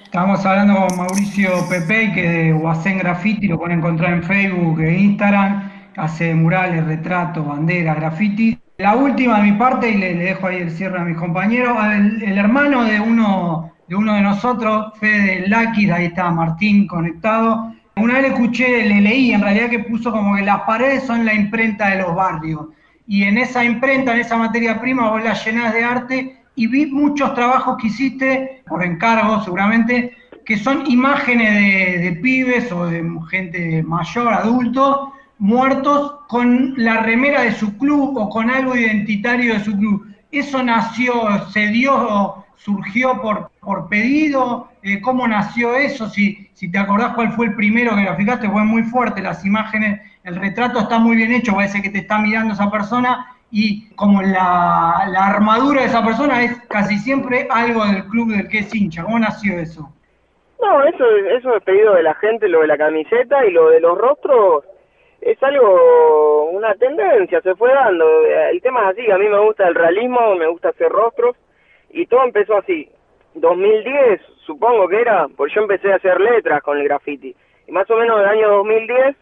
Estamos 0.03 0.45
hablando 0.45 0.73
con 0.87 0.97
Mauricio 0.97 1.49
Pepe, 1.69 2.11
que 2.13 2.21
de 2.21 2.53
Huacén 2.53 2.99
Graffiti, 2.99 3.47
lo 3.47 3.57
pueden 3.57 3.79
encontrar 3.79 4.13
en 4.13 4.23
Facebook 4.23 4.79
e 4.79 4.93
Instagram, 4.93 5.71
hace 5.97 6.33
murales, 6.33 6.85
retratos, 6.85 7.45
banderas, 7.47 7.95
graffiti. 7.95 8.57
La 8.77 8.95
última 8.95 9.37
de 9.37 9.51
mi 9.51 9.57
parte, 9.57 9.89
y 9.89 9.97
le, 9.97 10.15
dejo 10.15 10.47
ahí 10.47 10.57
el 10.57 10.71
cierre 10.71 10.99
a 10.99 11.05
mis 11.05 11.17
compañeros, 11.17 11.77
el, 12.21 12.37
hermano 12.37 12.83
de 12.83 12.99
uno, 12.99 13.71
de 13.87 13.95
de 13.95 14.21
nosotros, 14.21 14.93
Fede 14.99 15.47
Lakis, 15.47 15.91
ahí 15.91 16.05
está 16.05 16.31
Martín 16.31 16.87
conectado. 16.87 17.73
Una 17.95 18.15
vez 18.15 18.23
le 18.23 18.27
escuché, 18.29 18.85
le 18.85 19.01
leí 19.01 19.31
en 19.31 19.41
realidad 19.41 19.69
que 19.69 19.79
puso 19.79 20.11
como 20.11 20.35
que 20.35 20.41
las 20.41 20.61
paredes 20.61 21.03
son 21.03 21.25
la 21.25 21.33
imprenta 21.33 21.89
de 21.89 22.01
los 22.01 22.15
barrios. 22.15 22.67
Y 23.05 23.23
en 23.23 23.37
esa 23.37 23.63
imprenta, 23.63 24.13
en 24.13 24.21
esa 24.21 24.37
materia 24.37 24.81
prima, 24.81 25.11
vos 25.11 25.23
la 25.23 25.33
llenás 25.33 25.73
de 25.73 25.83
arte 25.83 26.37
y 26.55 26.67
vi 26.67 26.87
muchos 26.87 27.33
trabajos 27.35 27.77
que 27.79 27.87
hiciste, 27.87 28.63
por 28.67 28.83
encargo 28.83 29.43
seguramente, 29.43 30.17
que 30.45 30.57
son 30.57 30.89
imágenes 30.89 31.53
de, 31.53 31.97
de 31.99 32.11
pibes 32.13 32.71
o 32.71 32.87
de 32.87 33.03
gente 33.29 33.83
mayor, 33.83 34.33
adulto, 34.33 35.13
muertos 35.43 36.21
con 36.29 36.73
la 36.77 37.01
remera 37.01 37.41
de 37.41 37.51
su 37.51 37.77
club 37.77 38.17
o 38.17 38.29
con 38.29 38.49
algo 38.49 38.77
identitario 38.77 39.53
de 39.53 39.59
su 39.59 39.77
club. 39.77 40.07
¿Eso 40.31 40.63
nació, 40.63 41.13
se 41.49 41.67
dio, 41.67 42.45
surgió 42.55 43.21
por, 43.21 43.51
por 43.59 43.89
pedido? 43.89 44.69
Eh, 44.83 45.01
¿Cómo 45.01 45.27
nació 45.27 45.75
eso? 45.75 46.07
Si, 46.07 46.49
si 46.53 46.71
te 46.71 46.77
acordás 46.77 47.13
cuál 47.13 47.33
fue 47.33 47.47
el 47.47 47.55
primero 47.55 47.93
que 47.93 48.03
graficaste, 48.03 48.49
fue 48.49 48.63
muy 48.63 48.83
fuerte 48.83 49.21
las 49.21 49.43
imágenes, 49.43 49.99
el 50.23 50.37
retrato 50.37 50.79
está 50.79 50.97
muy 50.97 51.17
bien 51.17 51.33
hecho, 51.33 51.53
parece 51.53 51.81
que 51.81 51.89
te 51.89 51.99
está 51.99 52.19
mirando 52.19 52.53
esa 52.53 52.71
persona 52.71 53.27
y 53.51 53.89
como 53.95 54.21
la, 54.21 55.09
la 55.09 55.27
armadura 55.27 55.81
de 55.81 55.87
esa 55.87 56.05
persona 56.05 56.41
es 56.41 56.55
casi 56.69 56.97
siempre 56.97 57.49
algo 57.51 57.85
del 57.85 58.05
club 58.05 58.31
del 58.31 58.47
que 58.47 58.59
es 58.59 58.73
hincha. 58.73 59.03
¿Cómo 59.03 59.19
nació 59.19 59.59
eso? 59.59 59.93
No, 60.61 60.83
eso, 60.85 61.05
eso 61.37 61.57
es 61.57 61.63
pedido 61.63 61.95
de 61.95 62.03
la 62.03 62.15
gente, 62.15 62.47
lo 62.47 62.61
de 62.61 62.67
la 62.67 62.77
camiseta 62.77 63.45
y 63.45 63.51
lo 63.51 63.71
de 63.71 63.81
los 63.81 63.97
rostros 63.97 64.63
es 65.25 65.41
algo, 65.41 66.49
una 66.51 66.75
tendencia, 66.75 67.41
se 67.41 67.55
fue 67.55 67.73
dando. 67.73 68.05
El 68.51 68.61
tema 68.61 68.81
es 68.81 68.97
así, 68.97 69.09
a 69.09 69.17
mí 69.17 69.27
me 69.27 69.39
gusta 69.39 69.67
el 69.67 69.75
realismo, 69.75 70.35
me 70.35 70.47
gusta 70.47 70.69
hacer 70.69 70.89
rostros 70.89 71.35
y 71.89 72.05
todo 72.07 72.23
empezó 72.23 72.57
así. 72.57 72.89
2010, 73.35 74.21
supongo 74.45 74.87
que 74.87 74.99
era, 74.99 75.27
porque 75.35 75.55
yo 75.55 75.61
empecé 75.61 75.91
a 75.91 75.95
hacer 75.95 76.19
letras 76.19 76.61
con 76.61 76.77
el 76.77 76.83
graffiti. 76.83 77.35
Y 77.67 77.71
más 77.71 77.89
o 77.89 77.95
menos 77.95 78.17
en 78.17 78.23
el 78.23 78.29
año 78.29 78.49
2010, 78.49 79.15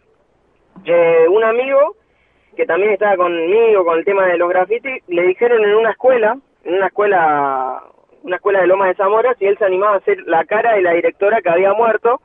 eh, 0.86 1.28
un 1.30 1.44
amigo 1.44 1.96
que 2.56 2.66
también 2.66 2.94
estaba 2.94 3.16
conmigo 3.16 3.86
con 3.86 4.00
el 4.00 4.06
tema 4.06 4.26
de 4.26 4.38
los 4.38 4.50
grafitis, 4.50 5.04
le 5.08 5.28
dijeron 5.28 5.64
en 5.64 5.76
una 5.76 5.92
escuela, 5.92 6.38
en 6.64 6.74
una 6.76 6.88
escuela, 6.88 7.84
una 8.24 8.36
escuela 8.38 8.62
de 8.62 8.68
Lomas 8.68 8.90
de 8.90 8.96
Zamora, 8.96 9.36
si 9.36 9.46
él 9.46 9.58
se 9.58 9.66
animaba 9.66 9.96
a 9.96 9.98
hacer 10.00 10.18
la 10.26 10.44
cara 10.46 10.74
de 10.74 10.82
la 10.82 10.94
directora 10.94 11.42
que 11.42 11.50
había 11.50 11.74
muerto, 11.74 12.22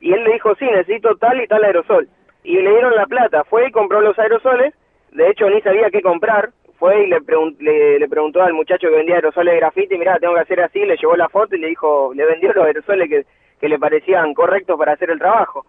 y 0.00 0.12
él 0.12 0.22
le 0.24 0.34
dijo, 0.34 0.54
sí, 0.56 0.66
necesito 0.66 1.16
tal 1.16 1.40
y 1.40 1.46
tal 1.46 1.64
aerosol. 1.64 2.08
Y 2.44 2.60
le 2.60 2.70
dieron 2.70 2.94
la 2.94 3.06
plata, 3.06 3.42
fue 3.44 3.68
y 3.68 3.72
compró 3.72 4.00
los 4.00 4.18
aerosoles, 4.18 4.74
de 5.12 5.30
hecho 5.30 5.48
ni 5.48 5.60
sabía 5.62 5.90
qué 5.90 6.02
comprar, 6.02 6.50
fue 6.78 7.04
y 7.04 7.06
le, 7.06 7.98
le, 7.98 8.08
preguntó 8.08 8.42
al 8.42 8.52
muchacho 8.52 8.88
que 8.88 8.96
vendía 8.96 9.16
aerosoles 9.16 9.54
de 9.54 9.60
grafiti, 9.60 9.96
mira, 9.96 10.18
tengo 10.18 10.34
que 10.34 10.40
hacer 10.40 10.60
así, 10.60 10.80
le 10.84 10.96
llevó 10.96 11.16
la 11.16 11.28
foto 11.28 11.56
y 11.56 11.60
le 11.60 11.68
dijo, 11.68 12.12
le 12.14 12.26
vendió 12.26 12.52
los 12.52 12.66
aerosoles 12.66 13.08
que, 13.08 13.24
le 13.66 13.78
parecían 13.78 14.34
correctos 14.34 14.76
para 14.76 14.92
hacer 14.92 15.08
el 15.08 15.18
trabajo. 15.18 15.64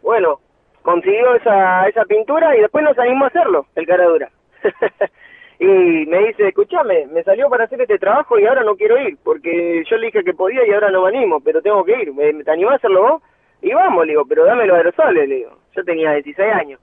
Bueno, 0.00 0.40
consiguió 0.80 1.34
esa, 1.34 1.86
esa 1.86 2.06
pintura 2.06 2.56
y 2.56 2.60
después 2.60 2.82
nos 2.82 2.98
animó 2.98 3.26
a 3.26 3.28
hacerlo, 3.28 3.66
el 3.74 3.86
cara 3.86 4.06
dura. 4.06 4.30
y 5.58 5.66
me 5.66 6.28
dice, 6.28 6.48
escúchame, 6.48 7.08
me 7.08 7.22
salió 7.24 7.50
para 7.50 7.64
hacer 7.64 7.82
este 7.82 7.98
trabajo 7.98 8.38
y 8.38 8.46
ahora 8.46 8.62
no 8.62 8.74
quiero 8.74 8.98
ir, 8.98 9.18
porque 9.22 9.84
yo 9.86 9.96
le 9.98 10.06
dije 10.06 10.24
que 10.24 10.32
podía 10.32 10.66
y 10.66 10.72
ahora 10.72 10.90
no 10.90 11.02
me 11.02 11.08
animo, 11.08 11.40
pero 11.40 11.60
tengo 11.60 11.84
que 11.84 12.00
ir. 12.00 12.14
¿Me, 12.14 12.32
te 12.42 12.50
animás 12.50 12.72
a 12.72 12.76
hacerlo 12.76 13.02
vos? 13.02 13.22
Y 13.66 13.74
vamos, 13.74 14.06
le 14.06 14.12
digo, 14.12 14.24
pero 14.24 14.44
dame 14.44 14.64
los 14.64 14.76
aerosoles, 14.76 15.28
le 15.28 15.34
digo. 15.34 15.50
Yo 15.74 15.82
tenía 15.82 16.12
16 16.12 16.54
años. 16.54 16.80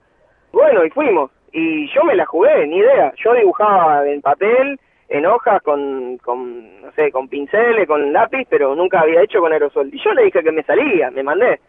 Bueno, 0.51 0.83
y 0.83 0.89
fuimos. 0.89 1.31
Y 1.53 1.87
yo 1.93 2.03
me 2.03 2.13
la 2.13 2.25
jugué, 2.25 2.67
ni 2.67 2.75
idea. 2.75 3.13
Yo 3.23 3.33
dibujaba 3.35 4.05
en 4.05 4.21
papel, 4.21 4.77
en 5.07 5.25
hojas, 5.25 5.61
con, 5.63 6.17
con, 6.17 6.81
no 6.81 6.91
sé, 6.91 7.09
con 7.09 7.29
pinceles, 7.29 7.87
con 7.87 8.11
lápiz, 8.11 8.45
pero 8.49 8.75
nunca 8.75 8.99
había 8.99 9.21
hecho 9.21 9.39
con 9.39 9.53
aerosol. 9.53 9.91
Y 9.93 10.03
yo 10.03 10.13
le 10.13 10.23
dije 10.25 10.43
que 10.43 10.51
me 10.51 10.61
salía, 10.63 11.09
me 11.09 11.23
mandé. 11.23 11.61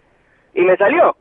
Y 0.52 0.62
me 0.62 0.76
salió. 0.76 1.14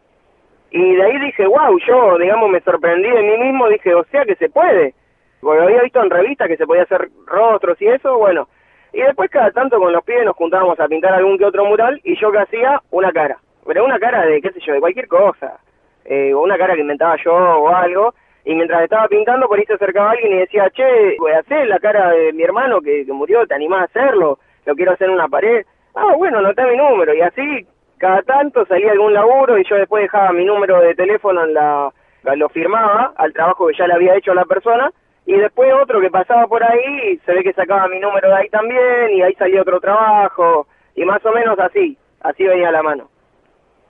Y 0.71 0.95
de 0.95 1.03
ahí 1.03 1.19
dije, 1.19 1.45
wow, 1.45 1.77
yo, 1.85 2.17
digamos, 2.17 2.49
me 2.49 2.61
sorprendí 2.61 3.11
de 3.11 3.21
mí 3.21 3.37
mismo, 3.45 3.69
dije, 3.69 3.93
o 3.93 4.05
sea 4.05 4.25
que 4.25 4.33
se 4.37 4.49
puede. 4.49 4.95
Porque 5.39 5.61
había 5.61 5.83
visto 5.83 6.01
en 6.01 6.09
revistas 6.09 6.47
que 6.47 6.57
se 6.57 6.65
podía 6.65 6.81
hacer 6.81 7.09
rostros 7.27 7.79
y 7.79 7.85
eso, 7.85 8.17
bueno. 8.17 8.47
Y 8.91 9.01
después 9.01 9.29
cada 9.29 9.51
tanto 9.51 9.77
con 9.77 9.93
los 9.93 10.03
pies 10.03 10.25
nos 10.25 10.35
juntábamos 10.35 10.79
a 10.79 10.87
pintar 10.87 11.13
algún 11.13 11.37
que 11.37 11.45
otro 11.45 11.63
mural 11.65 12.01
y 12.03 12.19
yo 12.19 12.31
que 12.31 12.39
hacía 12.39 12.81
una 12.89 13.11
cara. 13.11 13.37
Pero 13.65 13.85
una 13.85 13.99
cara 13.99 14.25
de, 14.25 14.41
qué 14.41 14.51
sé 14.51 14.59
yo, 14.59 14.73
de 14.73 14.79
cualquier 14.79 15.07
cosa. 15.07 15.59
Eh, 16.05 16.33
una 16.33 16.57
cara 16.57 16.75
que 16.75 16.81
inventaba 16.81 17.15
yo 17.23 17.33
o 17.33 17.69
algo. 17.69 18.13
Y 18.45 18.55
mientras 18.55 18.83
estaba 18.83 19.07
pintando, 19.07 19.47
por 19.47 19.57
ahí 19.57 19.65
se 19.65 19.73
acercaba 19.73 20.11
alguien 20.11 20.33
y 20.33 20.39
decía, 20.39 20.69
che, 20.71 21.15
voy 21.17 21.31
a 21.31 21.39
hacer 21.39 21.67
la 21.67 21.79
cara 21.79 22.11
de 22.11 22.33
mi 22.33 22.43
hermano 22.43 22.81
que, 22.81 23.05
que 23.05 23.13
murió, 23.13 23.47
¿te 23.47 23.55
animás 23.55 23.81
a 23.81 23.85
hacerlo? 23.85 24.39
Lo 24.65 24.75
quiero 24.75 24.91
hacer 24.91 25.07
en 25.07 25.15
una 25.15 25.29
pared. 25.29 25.65
Ah, 25.95 26.13
bueno, 26.17 26.39
anotá 26.39 26.65
mi 26.67 26.75
número. 26.75 27.13
Y 27.13 27.21
así 27.21 27.67
cada 28.03 28.21
tanto 28.23 28.65
salía 28.65 28.91
algún 28.91 29.13
laburo 29.13 29.57
y 29.57 29.63
yo 29.63 29.77
después 29.77 30.03
dejaba 30.03 30.33
mi 30.33 30.43
número 30.43 30.81
de 30.81 30.93
teléfono 30.93 31.45
en 31.45 31.53
la 31.53 31.89
lo 32.35 32.49
firmaba 32.49 33.13
al 33.15 33.31
trabajo 33.31 33.67
que 33.67 33.77
ya 33.77 33.87
le 33.87 33.93
había 33.93 34.15
hecho 34.15 34.33
a 34.33 34.35
la 34.35 34.43
persona 34.43 34.91
y 35.25 35.37
después 35.37 35.73
otro 35.81 36.01
que 36.01 36.09
pasaba 36.09 36.45
por 36.47 36.61
ahí 36.65 37.17
se 37.25 37.33
ve 37.33 37.43
que 37.43 37.53
sacaba 37.53 37.87
mi 37.87 37.99
número 37.99 38.27
de 38.27 38.35
ahí 38.35 38.49
también 38.49 39.11
y 39.11 39.21
ahí 39.21 39.33
salía 39.35 39.61
otro 39.61 39.79
trabajo 39.79 40.67
y 40.95 41.05
más 41.05 41.25
o 41.25 41.31
menos 41.31 41.57
así 41.59 41.97
así 42.19 42.43
venía 42.43 42.71
la 42.71 42.83
mano 42.83 43.09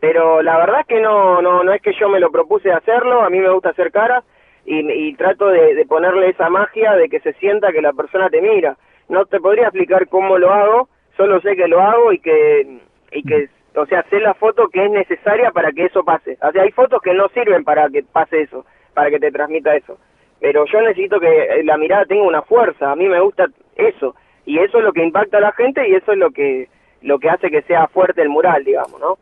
pero 0.03 0.41
la 0.41 0.57
verdad 0.57 0.81
es 0.81 0.87
que 0.87 0.99
no 0.99 1.41
no 1.41 1.63
no 1.63 1.71
es 1.71 1.81
que 1.81 1.93
yo 1.93 2.09
me 2.09 2.19
lo 2.19 2.29
propuse 2.29 2.73
hacerlo 2.73 3.21
a 3.21 3.29
mí 3.29 3.39
me 3.39 3.49
gusta 3.49 3.69
hacer 3.69 3.89
caras 3.89 4.25
y, 4.65 4.79
y 4.91 5.15
trato 5.15 5.47
de, 5.47 5.85
ponerle 5.87 6.27
esa 6.27 6.49
magia 6.49 6.93
de 6.95 7.07
que 7.07 7.21
se 7.21 7.31
sienta 7.35 7.71
que 7.71 7.81
la 7.81 7.93
persona 7.93 8.29
te 8.29 8.41
mira 8.41 8.75
no 9.07 9.25
te 9.25 9.39
podría 9.39 9.67
explicar 9.67 10.09
cómo 10.09 10.37
lo 10.37 10.51
hago 10.51 10.89
solo 11.15 11.39
sé 11.39 11.55
que 11.55 11.69
lo 11.69 11.79
hago 11.79 12.11
y 12.11 12.19
que 12.19 12.79
y 13.13 13.23
que 13.23 13.47
o 13.75 13.85
sea, 13.85 14.03
sé 14.09 14.19
la 14.19 14.33
foto 14.33 14.67
que 14.67 14.83
es 14.85 14.91
necesaria 14.91 15.49
para 15.49 15.71
que 15.71 15.85
eso 15.85 16.03
pase. 16.03 16.37
O 16.43 16.51
sea, 16.51 16.61
hay 16.61 16.71
fotos 16.71 17.01
que 17.01 17.11
no 17.15 17.27
sirven 17.29 17.63
para 17.63 17.89
que 17.89 18.03
pase 18.03 18.41
eso, 18.41 18.67
para 18.93 19.09
que 19.09 19.19
te 19.19 19.31
transmita 19.31 19.75
eso. 19.75 19.97
Pero 20.39 20.65
yo 20.65 20.79
necesito 20.81 21.19
que 21.19 21.63
la 21.63 21.75
mirada 21.77 22.05
tenga 22.05 22.21
una 22.21 22.43
fuerza, 22.43 22.91
a 22.91 22.95
mí 22.95 23.07
me 23.07 23.19
gusta 23.19 23.47
eso. 23.75 24.13
Y 24.45 24.59
eso 24.59 24.77
es 24.77 24.83
lo 24.83 24.93
que 24.93 25.03
impacta 25.03 25.37
a 25.37 25.41
la 25.41 25.53
gente 25.53 25.87
y 25.89 25.95
eso 25.95 26.11
es 26.11 26.19
lo 26.19 26.29
que 26.29 26.67
lo 27.01 27.17
que 27.17 27.31
hace 27.31 27.49
que 27.49 27.63
sea 27.63 27.87
fuerte 27.87 28.21
el 28.21 28.29
mural, 28.29 28.63
digamos, 28.63 28.99
¿no? 29.01 29.17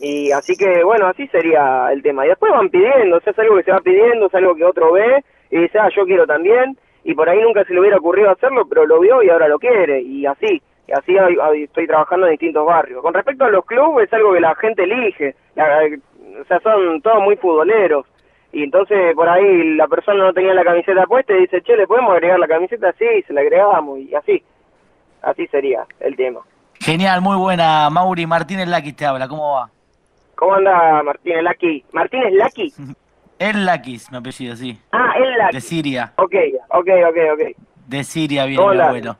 Y 0.00 0.32
así 0.32 0.56
que, 0.56 0.82
bueno, 0.82 1.06
así 1.06 1.26
sería 1.28 1.92
el 1.92 2.02
tema. 2.02 2.24
Y 2.24 2.28
después 2.30 2.52
van 2.52 2.70
pidiendo, 2.70 3.16
o 3.16 3.20
sea, 3.20 3.32
es 3.32 3.38
algo 3.38 3.56
que 3.56 3.64
se 3.64 3.72
va 3.72 3.80
pidiendo, 3.80 4.26
es 4.26 4.34
algo 4.34 4.54
que 4.54 4.64
otro 4.64 4.92
ve 4.92 5.24
y 5.50 5.58
dice, 5.58 5.78
ah, 5.78 5.88
yo 5.94 6.04
quiero 6.04 6.26
también. 6.26 6.76
Y 7.04 7.14
por 7.14 7.28
ahí 7.28 7.40
nunca 7.40 7.64
se 7.64 7.72
le 7.72 7.80
hubiera 7.80 7.98
ocurrido 7.98 8.30
hacerlo, 8.30 8.66
pero 8.68 8.86
lo 8.86 9.00
vio 9.00 9.22
y 9.22 9.28
ahora 9.30 9.48
lo 9.48 9.58
quiere. 9.58 10.00
Y 10.00 10.26
así 10.26 10.62
y 10.86 10.92
así 10.92 11.16
estoy 11.62 11.86
trabajando 11.86 12.26
en 12.26 12.32
distintos 12.32 12.66
barrios. 12.66 13.02
Con 13.02 13.14
respecto 13.14 13.44
a 13.44 13.50
los 13.50 13.64
clubes, 13.64 14.06
es 14.06 14.12
algo 14.12 14.32
que 14.32 14.40
la 14.40 14.54
gente 14.56 14.82
elige, 14.84 15.34
o 15.56 16.44
sea, 16.44 16.60
son 16.60 17.00
todos 17.02 17.22
muy 17.22 17.36
futboleros, 17.36 18.06
y 18.52 18.64
entonces 18.64 19.14
por 19.14 19.28
ahí 19.28 19.74
la 19.76 19.86
persona 19.86 20.24
no 20.24 20.32
tenía 20.32 20.54
la 20.54 20.64
camiseta 20.64 21.06
puesta 21.06 21.32
y 21.32 21.42
dice, 21.42 21.62
che, 21.62 21.76
¿le 21.76 21.86
podemos 21.86 22.12
agregar 22.12 22.38
la 22.38 22.48
camiseta? 22.48 22.92
Sí, 22.98 23.06
se 23.26 23.32
la 23.32 23.42
agregamos, 23.42 24.00
y 24.00 24.14
así, 24.14 24.42
así 25.22 25.46
sería 25.46 25.86
el 26.00 26.16
tema. 26.16 26.40
Genial, 26.80 27.20
muy 27.20 27.36
buena, 27.36 27.88
Mauri 27.90 28.26
Martínez 28.26 28.66
Lakis 28.66 28.96
te 28.96 29.06
habla, 29.06 29.28
¿cómo 29.28 29.54
va? 29.54 29.70
¿Cómo 30.42 30.54
anda 30.54 31.04
Martínez 31.04 31.44
Laki? 31.44 31.84
¿Martínez 31.92 32.32
Laki? 32.32 32.74
El 33.38 33.64
Lakis, 33.64 34.10
mi 34.10 34.18
apellido, 34.18 34.56
sí. 34.56 34.76
Ah, 34.90 35.12
el 35.16 35.38
Laki. 35.38 35.54
De 35.54 35.60
Siria. 35.60 36.12
Ok, 36.16 36.34
ok, 36.68 36.88
ok, 37.08 37.16
ok. 37.34 37.56
De 37.86 38.02
Siria 38.02 38.44
viene 38.46 38.64
mi 38.64 38.78
abuelo. 38.80 39.16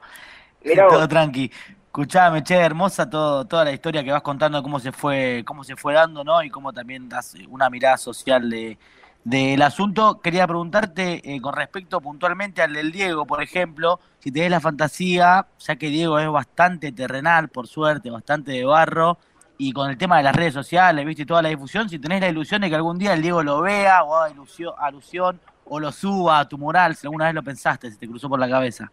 Mirá 0.65 0.89
todo 0.89 1.07
tranqui. 1.07 1.49
Escuchame, 1.87 2.43
che, 2.43 2.57
hermosa 2.57 3.09
todo, 3.09 3.45
toda 3.47 3.65
la 3.65 3.73
historia 3.73 4.03
que 4.03 4.11
vas 4.11 4.23
contando, 4.23 4.61
cómo 4.65 4.81
se 4.81 4.91
fue, 4.91 5.45
cómo 5.47 5.63
se 5.63 5.77
fue 5.77 5.93
dando, 5.95 6.25
¿no? 6.25 6.43
Y 6.43 6.51
cómo 6.51 6.73
también 6.73 7.09
das 7.09 7.37
una 7.49 7.71
mirada 7.71 7.99
social 7.99 8.51
de 8.51 8.77
del 9.25 9.63
asunto. 9.63 10.21
Quería 10.21 10.47
preguntarte 10.47 11.21
eh, 11.25 11.41
con 11.41 11.55
respecto 11.55 12.01
puntualmente 12.01 12.63
al 12.63 12.73
del 12.73 12.91
Diego, 12.91 13.27
por 13.27 13.43
ejemplo, 13.43 14.01
si 14.19 14.33
tenés 14.33 14.51
la 14.51 14.61
fantasía, 14.61 15.47
ya 15.59 15.77
que 15.77 15.89
Diego 15.89 16.19
es 16.19 16.29
bastante 16.29 16.91
terrenal, 16.91 17.49
por 17.49 17.69
suerte, 17.69 18.11
bastante 18.11 18.53
de 18.53 18.65
barro, 18.65 19.19
y 19.65 19.73
con 19.73 19.89
el 19.89 19.97
tema 19.97 20.17
de 20.17 20.25
las 20.25 20.35
redes 20.35 20.55
sociales, 20.55 21.07
viste, 21.07 21.25
toda 21.25 21.41
la 21.41 21.49
difusión, 21.49 21.89
si 21.89 22.01
tenés 22.01 22.21
la 22.21 22.29
ilusión 22.29 22.61
de 22.63 22.69
que 22.69 22.75
algún 22.75 22.99
día 22.99 23.13
el 23.13 23.23
Diego 23.23 23.45
lo 23.45 23.61
vea 23.61 24.03
o 24.03 24.17
haga 24.17 24.33
ilusión, 24.33 24.75
alusión 24.77 25.39
o 25.67 25.79
lo 25.79 25.93
suba 25.93 26.41
a 26.41 26.49
tu 26.49 26.59
mural, 26.59 26.97
si 26.97 27.07
alguna 27.07 27.27
vez 27.27 27.35
lo 27.35 27.45
pensaste, 27.45 27.89
si 27.89 27.97
te 27.97 28.09
cruzó 28.09 28.29
por 28.29 28.41
la 28.41 28.49
cabeza. 28.49 28.91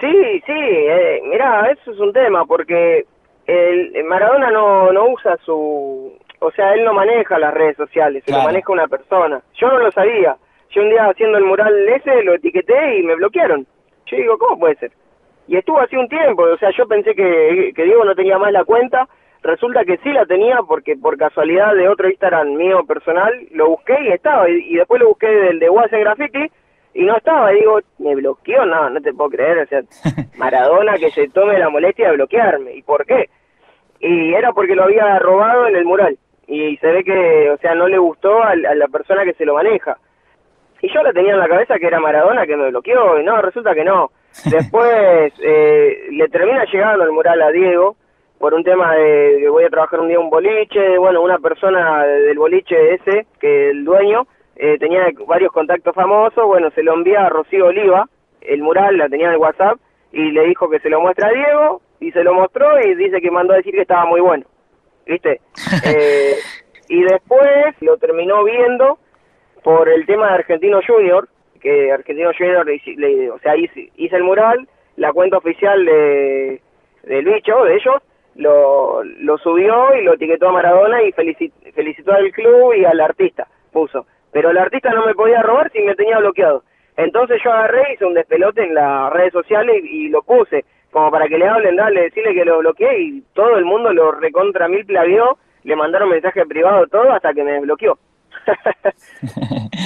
Sí, 0.00 0.42
sí, 0.46 0.52
eh, 0.52 1.20
mirá, 1.28 1.68
eso 1.72 1.90
es 1.90 1.98
un 1.98 2.12
tema, 2.12 2.44
porque 2.44 3.04
el, 3.48 4.04
Maradona 4.04 4.52
no, 4.52 4.92
no 4.92 5.08
usa 5.08 5.36
su... 5.44 6.16
O 6.38 6.50
sea, 6.52 6.74
él 6.74 6.84
no 6.84 6.92
maneja 6.92 7.40
las 7.40 7.52
redes 7.52 7.76
sociales, 7.76 8.22
se 8.24 8.30
lo 8.30 8.42
maneja 8.42 8.70
una 8.70 8.86
persona. 8.86 9.40
Yo 9.54 9.68
no 9.68 9.78
lo 9.78 9.90
sabía. 9.90 10.36
Yo 10.70 10.82
un 10.82 10.90
día 10.90 11.06
haciendo 11.06 11.38
el 11.38 11.44
mural 11.44 11.74
ese 11.88 12.22
lo 12.22 12.34
etiqueté 12.34 12.98
y 12.98 13.02
me 13.02 13.16
bloquearon. 13.16 13.66
Yo 14.06 14.16
digo, 14.16 14.38
¿cómo 14.38 14.60
puede 14.60 14.76
ser? 14.76 14.92
Y 15.48 15.56
estuvo 15.56 15.80
así 15.80 15.96
un 15.96 16.08
tiempo, 16.08 16.44
o 16.44 16.58
sea, 16.58 16.70
yo 16.76 16.86
pensé 16.86 17.14
que, 17.14 17.72
que 17.74 17.84
Diego 17.84 18.04
no 18.04 18.14
tenía 18.14 18.38
más 18.38 18.52
la 18.52 18.64
cuenta, 18.64 19.08
resulta 19.46 19.84
que 19.84 19.98
sí 19.98 20.12
la 20.12 20.26
tenía 20.26 20.58
porque 20.66 20.96
por 20.96 21.16
casualidad 21.16 21.74
de 21.74 21.88
otro 21.88 22.08
Instagram 22.08 22.54
mío 22.54 22.84
personal 22.86 23.32
lo 23.52 23.70
busqué 23.70 23.96
y 24.04 24.08
estaba, 24.08 24.48
y, 24.50 24.74
después 24.74 25.00
lo 25.00 25.08
busqué 25.08 25.28
del 25.28 25.58
de 25.58 25.70
Watson 25.70 26.00
Graffiti 26.00 26.50
y 26.94 27.04
no 27.04 27.16
estaba, 27.16 27.50
digo, 27.50 27.78
me 27.98 28.14
bloqueó, 28.14 28.64
no, 28.64 28.90
no 28.90 29.00
te 29.00 29.12
puedo 29.12 29.30
creer, 29.30 29.58
o 29.58 29.66
sea, 29.66 29.82
Maradona 30.38 30.94
que 30.94 31.10
se 31.10 31.28
tome 31.28 31.58
la 31.58 31.68
molestia 31.68 32.08
de 32.08 32.16
bloquearme, 32.16 32.74
¿y 32.74 32.82
por 32.82 33.04
qué? 33.04 33.28
Y 34.00 34.34
era 34.34 34.52
porque 34.52 34.74
lo 34.74 34.84
había 34.84 35.18
robado 35.18 35.66
en 35.66 35.76
el 35.76 35.84
mural, 35.84 36.18
y 36.46 36.76
se 36.78 36.86
ve 36.86 37.04
que, 37.04 37.50
o 37.50 37.58
sea, 37.58 37.74
no 37.74 37.86
le 37.86 37.98
gustó 37.98 38.42
a, 38.42 38.54
la 38.56 38.88
persona 38.88 39.24
que 39.24 39.34
se 39.34 39.44
lo 39.44 39.54
maneja. 39.54 39.98
Y 40.80 40.92
yo 40.92 41.02
la 41.02 41.12
tenía 41.12 41.32
en 41.32 41.38
la 41.38 41.48
cabeza 41.48 41.78
que 41.78 41.86
era 41.86 42.00
Maradona 42.00 42.46
que 42.46 42.56
me 42.56 42.70
bloqueó, 42.70 43.20
y 43.20 43.24
no, 43.24 43.42
resulta 43.42 43.74
que 43.74 43.84
no. 43.84 44.10
Después 44.44 45.32
eh, 45.42 46.08
le 46.10 46.28
termina 46.28 46.64
llegando 46.64 47.04
el 47.04 47.12
mural 47.12 47.42
a 47.42 47.50
Diego, 47.50 47.96
por 48.38 48.54
un 48.54 48.62
tema 48.64 48.94
de 48.94 49.38
que 49.40 49.48
voy 49.48 49.64
a 49.64 49.70
trabajar 49.70 50.00
un 50.00 50.08
día 50.08 50.20
un 50.20 50.30
boliche, 50.30 50.98
bueno, 50.98 51.22
una 51.22 51.38
persona 51.38 52.04
del 52.04 52.38
boliche 52.38 52.94
ese, 52.94 53.26
que 53.40 53.70
el 53.70 53.84
dueño, 53.84 54.26
eh, 54.56 54.76
tenía 54.78 55.06
varios 55.26 55.52
contactos 55.52 55.94
famosos, 55.94 56.44
bueno, 56.46 56.70
se 56.70 56.82
lo 56.82 56.94
envía 56.94 57.26
a 57.26 57.28
Rocío 57.30 57.66
Oliva, 57.66 58.06
el 58.42 58.62
mural 58.62 58.96
la 58.98 59.08
tenía 59.08 59.26
en 59.28 59.32
el 59.32 59.38
WhatsApp, 59.38 59.78
y 60.12 60.30
le 60.30 60.44
dijo 60.46 60.68
que 60.70 60.80
se 60.80 60.88
lo 60.90 61.00
muestra 61.00 61.28
a 61.28 61.32
Diego, 61.32 61.80
y 62.00 62.12
se 62.12 62.22
lo 62.22 62.34
mostró 62.34 62.78
y 62.80 62.94
dice 62.94 63.20
que 63.20 63.30
mandó 63.30 63.54
a 63.54 63.56
decir 63.56 63.72
que 63.74 63.82
estaba 63.82 64.04
muy 64.06 64.20
bueno, 64.20 64.44
¿viste? 65.06 65.40
Eh, 65.84 66.34
y 66.88 67.02
después 67.02 67.74
lo 67.80 67.96
terminó 67.96 68.44
viendo 68.44 68.98
por 69.64 69.88
el 69.88 70.06
tema 70.06 70.28
de 70.28 70.34
Argentino 70.34 70.80
Junior, 70.86 71.28
que 71.60 71.90
Argentino 71.90 72.30
Junior, 72.36 72.64
le 72.66 72.80
le- 72.96 73.30
o 73.30 73.38
sea, 73.40 73.56
hice, 73.56 73.90
hice 73.96 74.14
el 74.16 74.22
mural, 74.22 74.68
la 74.96 75.12
cuenta 75.12 75.38
oficial 75.38 75.84
de 75.84 76.60
del 77.02 77.24
bicho, 77.24 77.64
de 77.64 77.74
ellos, 77.76 77.96
lo, 78.36 79.02
lo 79.04 79.38
subió 79.38 79.94
y 79.96 80.04
lo 80.04 80.14
etiquetó 80.14 80.48
a 80.48 80.52
Maradona 80.52 81.02
y 81.02 81.12
felici- 81.12 81.52
felicitó 81.74 82.12
al 82.12 82.30
club 82.32 82.74
y 82.74 82.84
al 82.84 83.00
artista, 83.00 83.46
puso. 83.72 84.06
Pero 84.32 84.50
el 84.50 84.58
artista 84.58 84.90
no 84.90 85.06
me 85.06 85.14
podía 85.14 85.42
robar 85.42 85.70
si 85.72 85.80
me 85.80 85.94
tenía 85.94 86.18
bloqueado. 86.18 86.62
Entonces 86.96 87.40
yo 87.44 87.52
agarré, 87.52 87.94
hice 87.94 88.04
un 88.06 88.14
despelote 88.14 88.62
en 88.64 88.74
las 88.74 89.12
redes 89.12 89.32
sociales 89.32 89.82
y, 89.84 90.06
y 90.06 90.08
lo 90.08 90.22
puse, 90.22 90.64
como 90.90 91.10
para 91.10 91.26
que 91.28 91.38
le 91.38 91.46
hablen, 91.46 91.76
dale, 91.76 92.02
decirle 92.02 92.34
que 92.34 92.44
lo 92.44 92.58
bloqueé 92.58 93.00
y 93.00 93.22
todo 93.34 93.56
el 93.58 93.64
mundo 93.64 93.92
lo 93.92 94.12
recontra 94.12 94.68
mil 94.68 94.84
plagió, 94.86 95.36
le 95.64 95.76
mandaron 95.76 96.08
mensaje 96.08 96.44
privado 96.46 96.86
todo 96.86 97.12
hasta 97.12 97.34
que 97.34 97.42
me 97.44 97.60
bloqueó. 97.60 97.98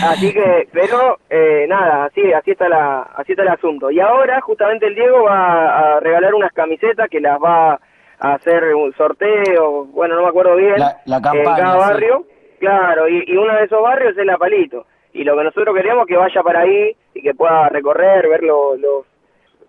así 0.04 0.32
que, 0.32 0.68
pero 0.72 1.18
eh, 1.30 1.66
nada, 1.68 2.04
así 2.04 2.32
así 2.32 2.50
está 2.50 2.68
la 2.68 3.02
así 3.16 3.32
está 3.32 3.42
el 3.42 3.48
asunto. 3.48 3.90
Y 3.90 4.00
ahora 4.00 4.40
justamente 4.40 4.86
el 4.86 4.94
Diego 4.94 5.24
va 5.24 5.96
a 5.96 6.00
regalar 6.00 6.34
unas 6.34 6.52
camisetas 6.52 7.08
que 7.08 7.20
las 7.20 7.38
va 7.40 7.72
a 7.74 7.80
hacer 8.20 8.74
un 8.74 8.92
sorteo, 8.94 9.86
bueno, 9.86 10.14
no 10.16 10.22
me 10.22 10.28
acuerdo 10.28 10.56
bien, 10.56 10.78
La- 10.78 10.96
la 11.06 11.16
en 11.16 11.44
cada 11.44 11.72
sí. 11.74 11.78
barrio, 11.78 12.26
claro, 12.58 13.08
y, 13.08 13.24
y 13.26 13.36
uno 13.36 13.54
de 13.54 13.64
esos 13.64 13.82
barrios 13.82 14.16
es 14.16 14.26
La 14.26 14.36
Palito. 14.38 14.86
Y 15.12 15.24
lo 15.24 15.36
que 15.36 15.44
nosotros 15.44 15.74
queríamos 15.74 16.06
que 16.06 16.16
vaya 16.16 16.42
para 16.42 16.60
ahí 16.60 16.94
y 17.14 17.22
que 17.22 17.34
pueda 17.34 17.68
recorrer, 17.68 18.28
ver 18.28 18.42
lo- 18.42 18.76
los 18.76 19.06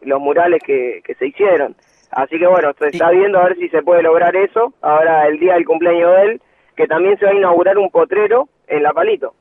los 0.02 0.20
murales 0.20 0.62
que, 0.66 1.02
que 1.06 1.14
se 1.14 1.28
hicieron. 1.28 1.76
Así 2.12 2.40
que 2.40 2.48
bueno, 2.48 2.74
se 2.80 2.88
está 2.88 3.12
viendo 3.12 3.38
a 3.40 3.44
ver 3.46 3.56
si 3.58 3.70
se 3.70 3.84
puede 3.84 4.02
lograr 4.02 4.36
eso. 4.36 4.74
Ahora 4.82 5.28
el 5.28 5.40
día 5.40 5.54
del 5.54 5.66
cumpleaños 5.66 6.16
de 6.16 6.22
él, 6.24 6.42
que 6.76 6.88
también 6.88 7.20
se 7.20 7.26
va 7.26 7.32
a 7.32 7.36
inaugurar 7.36 7.78
un 7.78 7.92
potrero 7.92 8.50
en 8.68 8.82
La 8.82 8.94
Palito. 8.94 9.36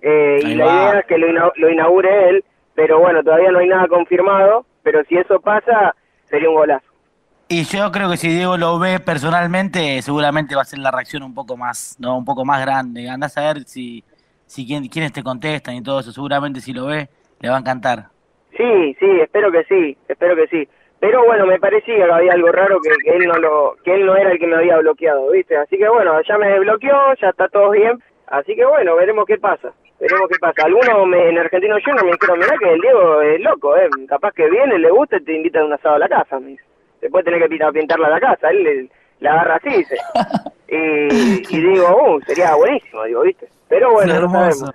Eh, 0.00 0.38
y 0.44 0.54
la 0.54 0.64
idea 0.64 0.98
es 1.00 1.06
que 1.06 1.18
lo, 1.18 1.52
lo 1.56 1.68
inaugure 1.70 2.30
él, 2.30 2.44
pero 2.74 2.98
bueno, 3.00 3.22
todavía 3.22 3.50
no 3.50 3.58
hay 3.58 3.68
nada 3.68 3.86
confirmado, 3.86 4.64
pero 4.82 5.04
si 5.04 5.16
eso 5.18 5.40
pasa, 5.40 5.94
sería 6.24 6.48
un 6.48 6.54
golazo. 6.54 6.87
Y 7.48 7.64
yo 7.64 7.90
creo 7.90 8.10
que 8.10 8.18
si 8.18 8.28
Diego 8.28 8.58
lo 8.58 8.78
ve 8.78 9.00
personalmente, 9.00 10.02
seguramente 10.02 10.54
va 10.54 10.62
a 10.62 10.66
ser 10.66 10.80
la 10.80 10.90
reacción 10.90 11.22
un 11.22 11.34
poco 11.34 11.56
más, 11.56 11.96
no, 11.98 12.18
un 12.18 12.24
poco 12.24 12.44
más 12.44 12.60
grande. 12.60 13.08
Andás 13.08 13.38
a 13.38 13.52
ver 13.54 13.64
si, 13.64 14.04
si 14.46 14.66
quién, 14.66 14.86
quiénes 14.88 15.12
te 15.12 15.22
contestan 15.22 15.76
y 15.76 15.82
todo 15.82 16.00
eso. 16.00 16.12
Seguramente 16.12 16.60
si 16.60 16.74
lo 16.74 16.86
ve, 16.86 17.08
le 17.40 17.48
va 17.48 17.56
a 17.56 17.60
encantar. 17.60 18.08
Sí, 18.56 18.94
sí, 19.00 19.06
espero 19.20 19.50
que 19.50 19.64
sí, 19.64 19.96
espero 20.08 20.36
que 20.36 20.46
sí. 20.48 20.68
Pero 21.00 21.24
bueno, 21.24 21.46
me 21.46 21.58
parecía 21.58 21.94
que 21.96 22.02
había 22.12 22.32
algo 22.32 22.48
raro 22.52 22.80
que, 22.82 22.90
que 23.02 23.16
él 23.16 23.26
no 23.26 23.38
lo, 23.38 23.76
que 23.82 23.94
él 23.94 24.04
no 24.04 24.16
era 24.16 24.32
el 24.32 24.38
que 24.38 24.46
me 24.46 24.56
había 24.56 24.78
bloqueado, 24.78 25.30
¿viste? 25.30 25.56
Así 25.56 25.78
que 25.78 25.88
bueno, 25.88 26.20
ya 26.28 26.36
me 26.36 26.48
desbloqueó, 26.48 27.14
ya 27.22 27.28
está 27.30 27.48
todo 27.48 27.70
bien. 27.70 27.98
Así 28.26 28.54
que 28.56 28.66
bueno, 28.66 28.94
veremos 28.96 29.24
qué 29.24 29.38
pasa. 29.38 29.72
Veremos 30.00 30.28
qué 30.28 30.38
pasa. 30.38 30.66
Algunos 30.66 31.06
me- 31.06 31.28
en 31.30 31.38
Argentino 31.38 31.76
Junior 31.82 32.04
me 32.04 32.12
dijeron, 32.12 32.38
mirá 32.40 32.54
que 32.58 32.72
el 32.74 32.80
Diego 32.80 33.22
es 33.22 33.40
loco, 33.40 33.76
¿eh? 33.76 33.88
Capaz 34.06 34.32
que 34.32 34.50
viene, 34.50 34.78
le 34.78 34.90
gusta 34.90 35.16
y 35.16 35.24
te 35.24 35.34
invita 35.34 35.60
a 35.60 35.64
un 35.64 35.72
asado 35.72 35.94
a 35.94 35.98
la 36.00 36.08
casa. 36.08 36.38
Me 36.40 36.48
dice. 36.48 36.64
Después 37.00 37.24
tenés 37.24 37.42
que 37.42 37.48
pintar, 37.48 37.72
pintarla 37.72 38.06
a 38.08 38.10
la 38.10 38.20
casa. 38.20 38.50
Él 38.50 38.62
le- 38.62 38.88
la 39.20 39.32
agarra 39.32 39.56
así, 39.56 39.68
dice. 39.76 39.96
Y, 40.70 40.76
y 40.76 41.60
digo, 41.62 41.86
uh, 42.16 42.20
sería 42.26 42.54
buenísimo, 42.54 43.02
digo, 43.04 43.22
¿viste? 43.22 43.48
Pero 43.70 43.90
bueno, 43.90 44.20
no 44.20 44.30
sabemos. 44.30 44.70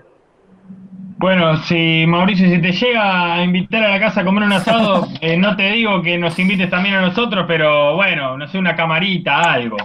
Bueno, 1.19 1.55
si 1.57 2.05
Mauricio, 2.07 2.47
si 2.47 2.59
te 2.59 2.71
llega 2.71 3.35
a 3.35 3.43
invitar 3.43 3.83
a 3.83 3.89
la 3.91 3.99
casa 3.99 4.21
a 4.21 4.25
comer 4.25 4.43
un 4.43 4.53
asado, 4.53 5.05
eh, 5.21 5.37
no 5.37 5.55
te 5.55 5.69
digo 5.71 6.01
que 6.01 6.17
nos 6.17 6.37
invites 6.39 6.69
también 6.71 6.95
a 6.95 7.01
nosotros, 7.01 7.45
pero 7.47 7.95
bueno, 7.95 8.35
no 8.39 8.47
sé, 8.47 8.57
una 8.57 8.75
camarita, 8.75 9.53
algo. 9.53 9.77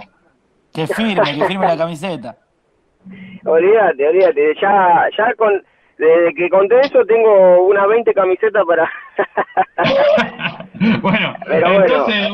Que 0.73 0.87
firme, 0.87 1.21
que 1.37 1.45
firme 1.45 1.67
la 1.67 1.77
camiseta. 1.77 2.35
Olvídate, 3.45 4.07
olvídate. 4.07 4.55
Ya, 4.61 5.07
ya 5.17 5.33
con, 5.35 5.63
desde 5.97 6.33
que 6.35 6.49
conté 6.49 6.79
eso 6.81 7.05
tengo 7.05 7.67
unas 7.67 7.87
20 7.87 8.13
camisetas 8.13 8.63
para... 8.65 8.89
Bueno, 11.01 11.35
Pero 11.45 11.67
bueno. 11.67 11.85
entonces 11.85 12.29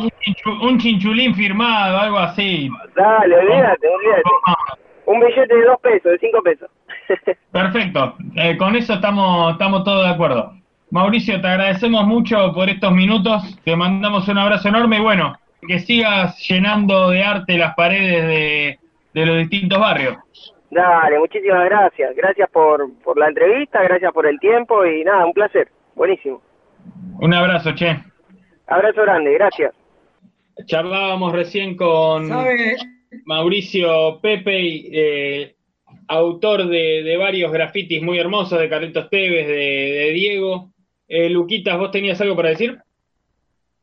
un 0.62 0.78
chinchulín 0.78 1.34
firmado, 1.34 1.98
algo 1.98 2.20
así. 2.20 2.70
Dale, 2.96 3.36
olvídate, 3.38 3.88
olvídate. 3.88 4.22
Un 5.06 5.20
billete 5.20 5.56
de 5.56 5.66
dos 5.66 5.80
pesos, 5.82 6.12
de 6.12 6.18
cinco 6.20 6.42
pesos. 6.44 6.70
Perfecto, 7.52 8.16
eh, 8.36 8.58
con 8.58 8.76
eso 8.76 8.94
estamos, 8.94 9.54
estamos 9.54 9.84
todos 9.84 10.06
de 10.06 10.14
acuerdo. 10.14 10.54
Mauricio, 10.92 11.42
te 11.42 11.48
agradecemos 11.48 12.06
mucho 12.06 12.54
por 12.54 12.70
estos 12.70 12.92
minutos, 12.92 13.60
te 13.64 13.76
mandamos 13.76 14.28
un 14.28 14.38
abrazo 14.38 14.70
enorme 14.70 14.98
y 14.98 15.02
bueno, 15.02 15.36
que 15.68 15.80
sigas 15.80 16.38
llenando 16.48 17.10
de 17.10 17.24
arte 17.24 17.58
las 17.58 17.74
paredes 17.76 18.28
de, 18.28 18.80
de 19.14 19.26
los 19.26 19.38
distintos 19.38 19.80
barrios. 19.80 20.18
Dale, 20.70 21.20
muchísimas 21.20 21.66
gracias. 21.66 22.16
Gracias 22.16 22.50
por, 22.50 22.92
por 23.04 23.18
la 23.18 23.28
entrevista, 23.28 23.82
gracias 23.82 24.12
por 24.14 24.26
el 24.28 24.40
tiempo 24.40 24.86
y 24.86 25.04
nada, 25.04 25.26
un 25.26 25.34
placer. 25.34 25.70
Buenísimo. 25.96 26.42
Un 27.20 27.34
abrazo, 27.34 27.74
che. 27.74 28.04
Abrazo 28.68 29.02
grande, 29.02 29.34
gracias. 29.34 29.74
Charlábamos 30.66 31.34
recién 31.34 31.76
con 31.76 32.28
¿Sabe? 32.28 32.78
Mauricio 33.26 34.20
Pepe, 34.22 34.84
eh, 34.92 35.56
autor 36.08 36.68
de, 36.68 37.04
de 37.04 37.18
varios 37.18 37.52
grafitis 37.52 38.02
muy 38.02 38.20
hermosos 38.20 38.60
de 38.60 38.70
Carlitos 38.70 39.10
Tevez, 39.10 39.48
de, 39.48 39.54
de 39.54 40.12
Diego. 40.14 40.72
Eh, 41.08 41.30
Luquitas, 41.30 41.78
¿vos 41.78 41.92
tenías 41.92 42.20
algo 42.22 42.36
para 42.36 42.50
decir? 42.50 42.78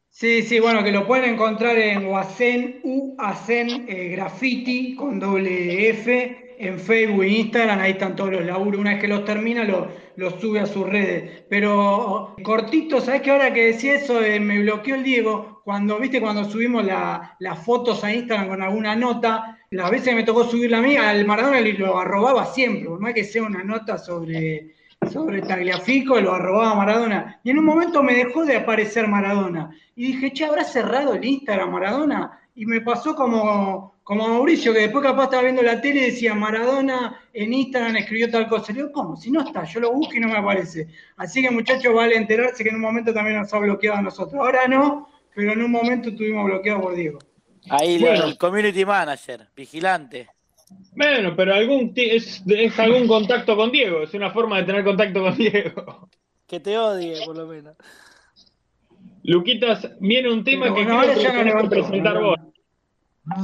Sí, 0.08 0.42
sí, 0.42 0.61
bueno, 0.61 0.85
que 0.85 0.92
lo 0.92 1.06
pueden 1.06 1.35
encontrar 1.35 1.78
en 1.78 2.04
Wacen, 2.06 2.80
UACEN 2.82 3.87
eh, 3.88 4.08
Graffiti 4.08 4.94
con 4.94 5.18
doble 5.18 5.88
F 5.88 6.51
en 6.66 6.79
Facebook 6.79 7.22
e 7.25 7.29
Instagram, 7.29 7.81
ahí 7.81 7.92
están 7.92 8.16
todos 8.16 8.33
los 8.33 8.44
laburos. 8.44 8.81
Una 8.81 8.90
vez 8.92 9.01
que 9.01 9.09
los 9.09 9.25
termina, 9.25 9.64
los 9.64 9.87
los 10.16 10.35
sube 10.40 10.61
a 10.61 10.66
sus 10.66 10.87
redes. 10.88 11.42
Pero 11.48 12.35
cortito, 12.42 13.01
¿sabes 13.01 13.22
qué? 13.22 13.31
Ahora 13.31 13.53
que 13.53 13.66
decía 13.68 13.94
eso, 13.94 14.22
eh, 14.22 14.38
me 14.40 14.59
bloqueó 14.61 14.94
el 14.94 15.03
Diego. 15.03 15.62
Cuando, 15.64 15.98
viste, 15.98 16.20
cuando 16.20 16.44
subimos 16.44 16.85
la- 16.85 17.35
las 17.38 17.64
fotos 17.64 18.05
a 18.05 18.12
Instagram 18.12 18.48
con 18.48 18.62
alguna 18.62 18.94
nota, 18.94 19.59
las 19.70 19.90
veces 19.90 20.09
que 20.11 20.14
me 20.16 20.22
tocó 20.25 20.44
subirla 20.44 20.79
a 20.79 20.83
mí, 20.83 20.96
al 20.96 21.25
Maradona 21.25 21.61
lo 21.61 21.98
arrobaba 21.98 22.44
siempre, 22.46 22.85
por 22.88 23.01
más 23.01 23.14
que 23.14 23.25
sea 23.25 23.42
una 23.42 23.62
nota 23.64 23.96
sobre, 23.96 24.75
sobre 25.11 25.40
Tagliafico, 25.40 26.20
lo 26.20 26.35
arrobaba 26.35 26.75
Maradona. 26.75 27.40
Y 27.42 27.51
en 27.51 27.59
un 27.59 27.64
momento 27.64 28.03
me 28.03 28.14
dejó 28.14 28.44
de 28.44 28.57
aparecer 28.57 29.09
Maradona. 29.09 29.70
Y 29.96 30.09
dije, 30.09 30.33
che, 30.33 30.44
¿habrá 30.44 30.64
cerrado 30.64 31.14
el 31.14 31.25
Instagram 31.25 31.70
Maradona? 31.70 32.38
Y 32.54 32.66
me 32.66 32.80
pasó 32.82 33.14
como, 33.14 33.94
como 34.02 34.24
a 34.24 34.28
Mauricio, 34.28 34.72
que 34.72 34.80
después 34.80 35.02
capaz 35.04 35.24
estaba 35.24 35.44
viendo 35.44 35.62
la 35.62 35.80
tele 35.80 36.00
y 36.00 36.10
decía 36.10 36.34
Maradona 36.34 37.20
en 37.32 37.52
Instagram 37.52 37.96
escribió 37.96 38.30
tal 38.30 38.48
cosa. 38.48 38.72
Le 38.72 38.80
digo, 38.80 38.92
¿cómo? 38.92 39.16
Si 39.16 39.30
no 39.30 39.42
está, 39.42 39.64
yo 39.64 39.80
lo 39.80 39.92
busco 39.92 40.14
y 40.14 40.20
no 40.20 40.28
me 40.28 40.36
aparece. 40.36 40.88
Así 41.16 41.40
que 41.42 41.50
muchachos, 41.50 41.94
vale 41.94 42.16
enterarse 42.16 42.62
que 42.62 42.70
en 42.70 42.76
un 42.76 42.82
momento 42.82 43.14
también 43.14 43.38
nos 43.38 43.52
ha 43.54 43.58
bloqueado 43.58 43.98
a 43.98 44.02
nosotros. 44.02 44.34
Ahora 44.34 44.68
no, 44.68 45.08
pero 45.34 45.52
en 45.52 45.62
un 45.62 45.70
momento 45.70 46.10
estuvimos 46.10 46.44
bloqueados 46.44 46.82
por 46.82 46.94
Diego. 46.94 47.18
Ahí 47.70 47.98
Bueno. 48.00 48.24
el 48.24 48.36
community 48.36 48.84
manager, 48.84 49.48
vigilante. 49.56 50.28
Bueno, 50.94 51.34
pero 51.36 51.54
algún 51.54 51.92
es, 51.96 52.42
es 52.46 52.78
algún 52.78 53.06
contacto 53.06 53.56
con 53.56 53.70
Diego, 53.70 54.02
es 54.02 54.14
una 54.14 54.30
forma 54.30 54.58
de 54.58 54.64
tener 54.64 54.84
contacto 54.84 55.22
con 55.22 55.36
Diego. 55.36 56.08
Que 56.46 56.60
te 56.60 56.76
odie, 56.76 57.24
por 57.24 57.36
lo 57.36 57.46
menos. 57.46 57.76
Luquitas, 59.24 59.88
viene 60.00 60.32
un 60.32 60.44
tema 60.44 60.64
Pero 60.64 60.74
que 60.74 60.85
bueno, 60.85 61.00
creo 61.14 61.32
que 61.32 61.44
no 61.44 61.68
presentar 61.68 62.20
vos. 62.20 62.38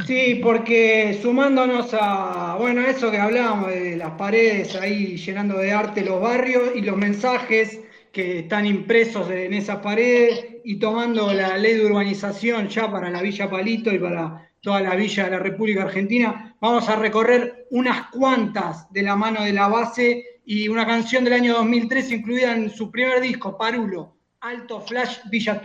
Sí, 0.06 0.40
porque 0.42 1.16
sumándonos 1.22 1.94
a, 1.94 2.56
bueno, 2.58 2.80
eso 2.80 3.12
que 3.12 3.18
hablábamos 3.18 3.68
de 3.68 3.96
las 3.96 4.10
paredes 4.12 4.74
ahí 4.74 5.16
llenando 5.16 5.58
de 5.58 5.70
arte 5.70 6.04
los 6.04 6.20
barrios 6.20 6.70
y 6.74 6.82
los 6.82 6.96
mensajes 6.96 7.80
que 8.10 8.40
están 8.40 8.66
impresos 8.66 9.30
en 9.30 9.54
esas 9.54 9.78
paredes 9.78 10.46
y 10.64 10.80
tomando 10.80 11.32
la 11.32 11.56
ley 11.56 11.74
de 11.74 11.86
urbanización 11.86 12.68
ya 12.68 12.90
para 12.90 13.08
la 13.08 13.22
Villa 13.22 13.48
Palito 13.48 13.92
y 13.92 14.00
para 14.00 14.50
toda 14.60 14.80
la 14.80 14.96
villa 14.96 15.24
de 15.24 15.30
la 15.30 15.38
República 15.38 15.82
Argentina, 15.82 16.56
vamos 16.60 16.88
a 16.88 16.96
recorrer 16.96 17.66
unas 17.70 18.10
cuantas 18.10 18.92
de 18.92 19.02
la 19.02 19.14
mano 19.14 19.44
de 19.44 19.52
la 19.52 19.68
base 19.68 20.40
y 20.44 20.68
una 20.68 20.86
canción 20.86 21.22
del 21.22 21.34
año 21.34 21.54
2003 21.54 22.10
incluida 22.10 22.52
en 22.52 22.70
su 22.70 22.90
primer 22.90 23.20
disco, 23.20 23.56
Parulo, 23.56 24.17
Alto 24.40 24.81
Flash 24.81 25.22
Villa 25.31 25.61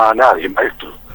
Lástima 0.00 0.10
a 0.10 0.14
nadie, 0.14 0.48
maestro. 0.48 1.09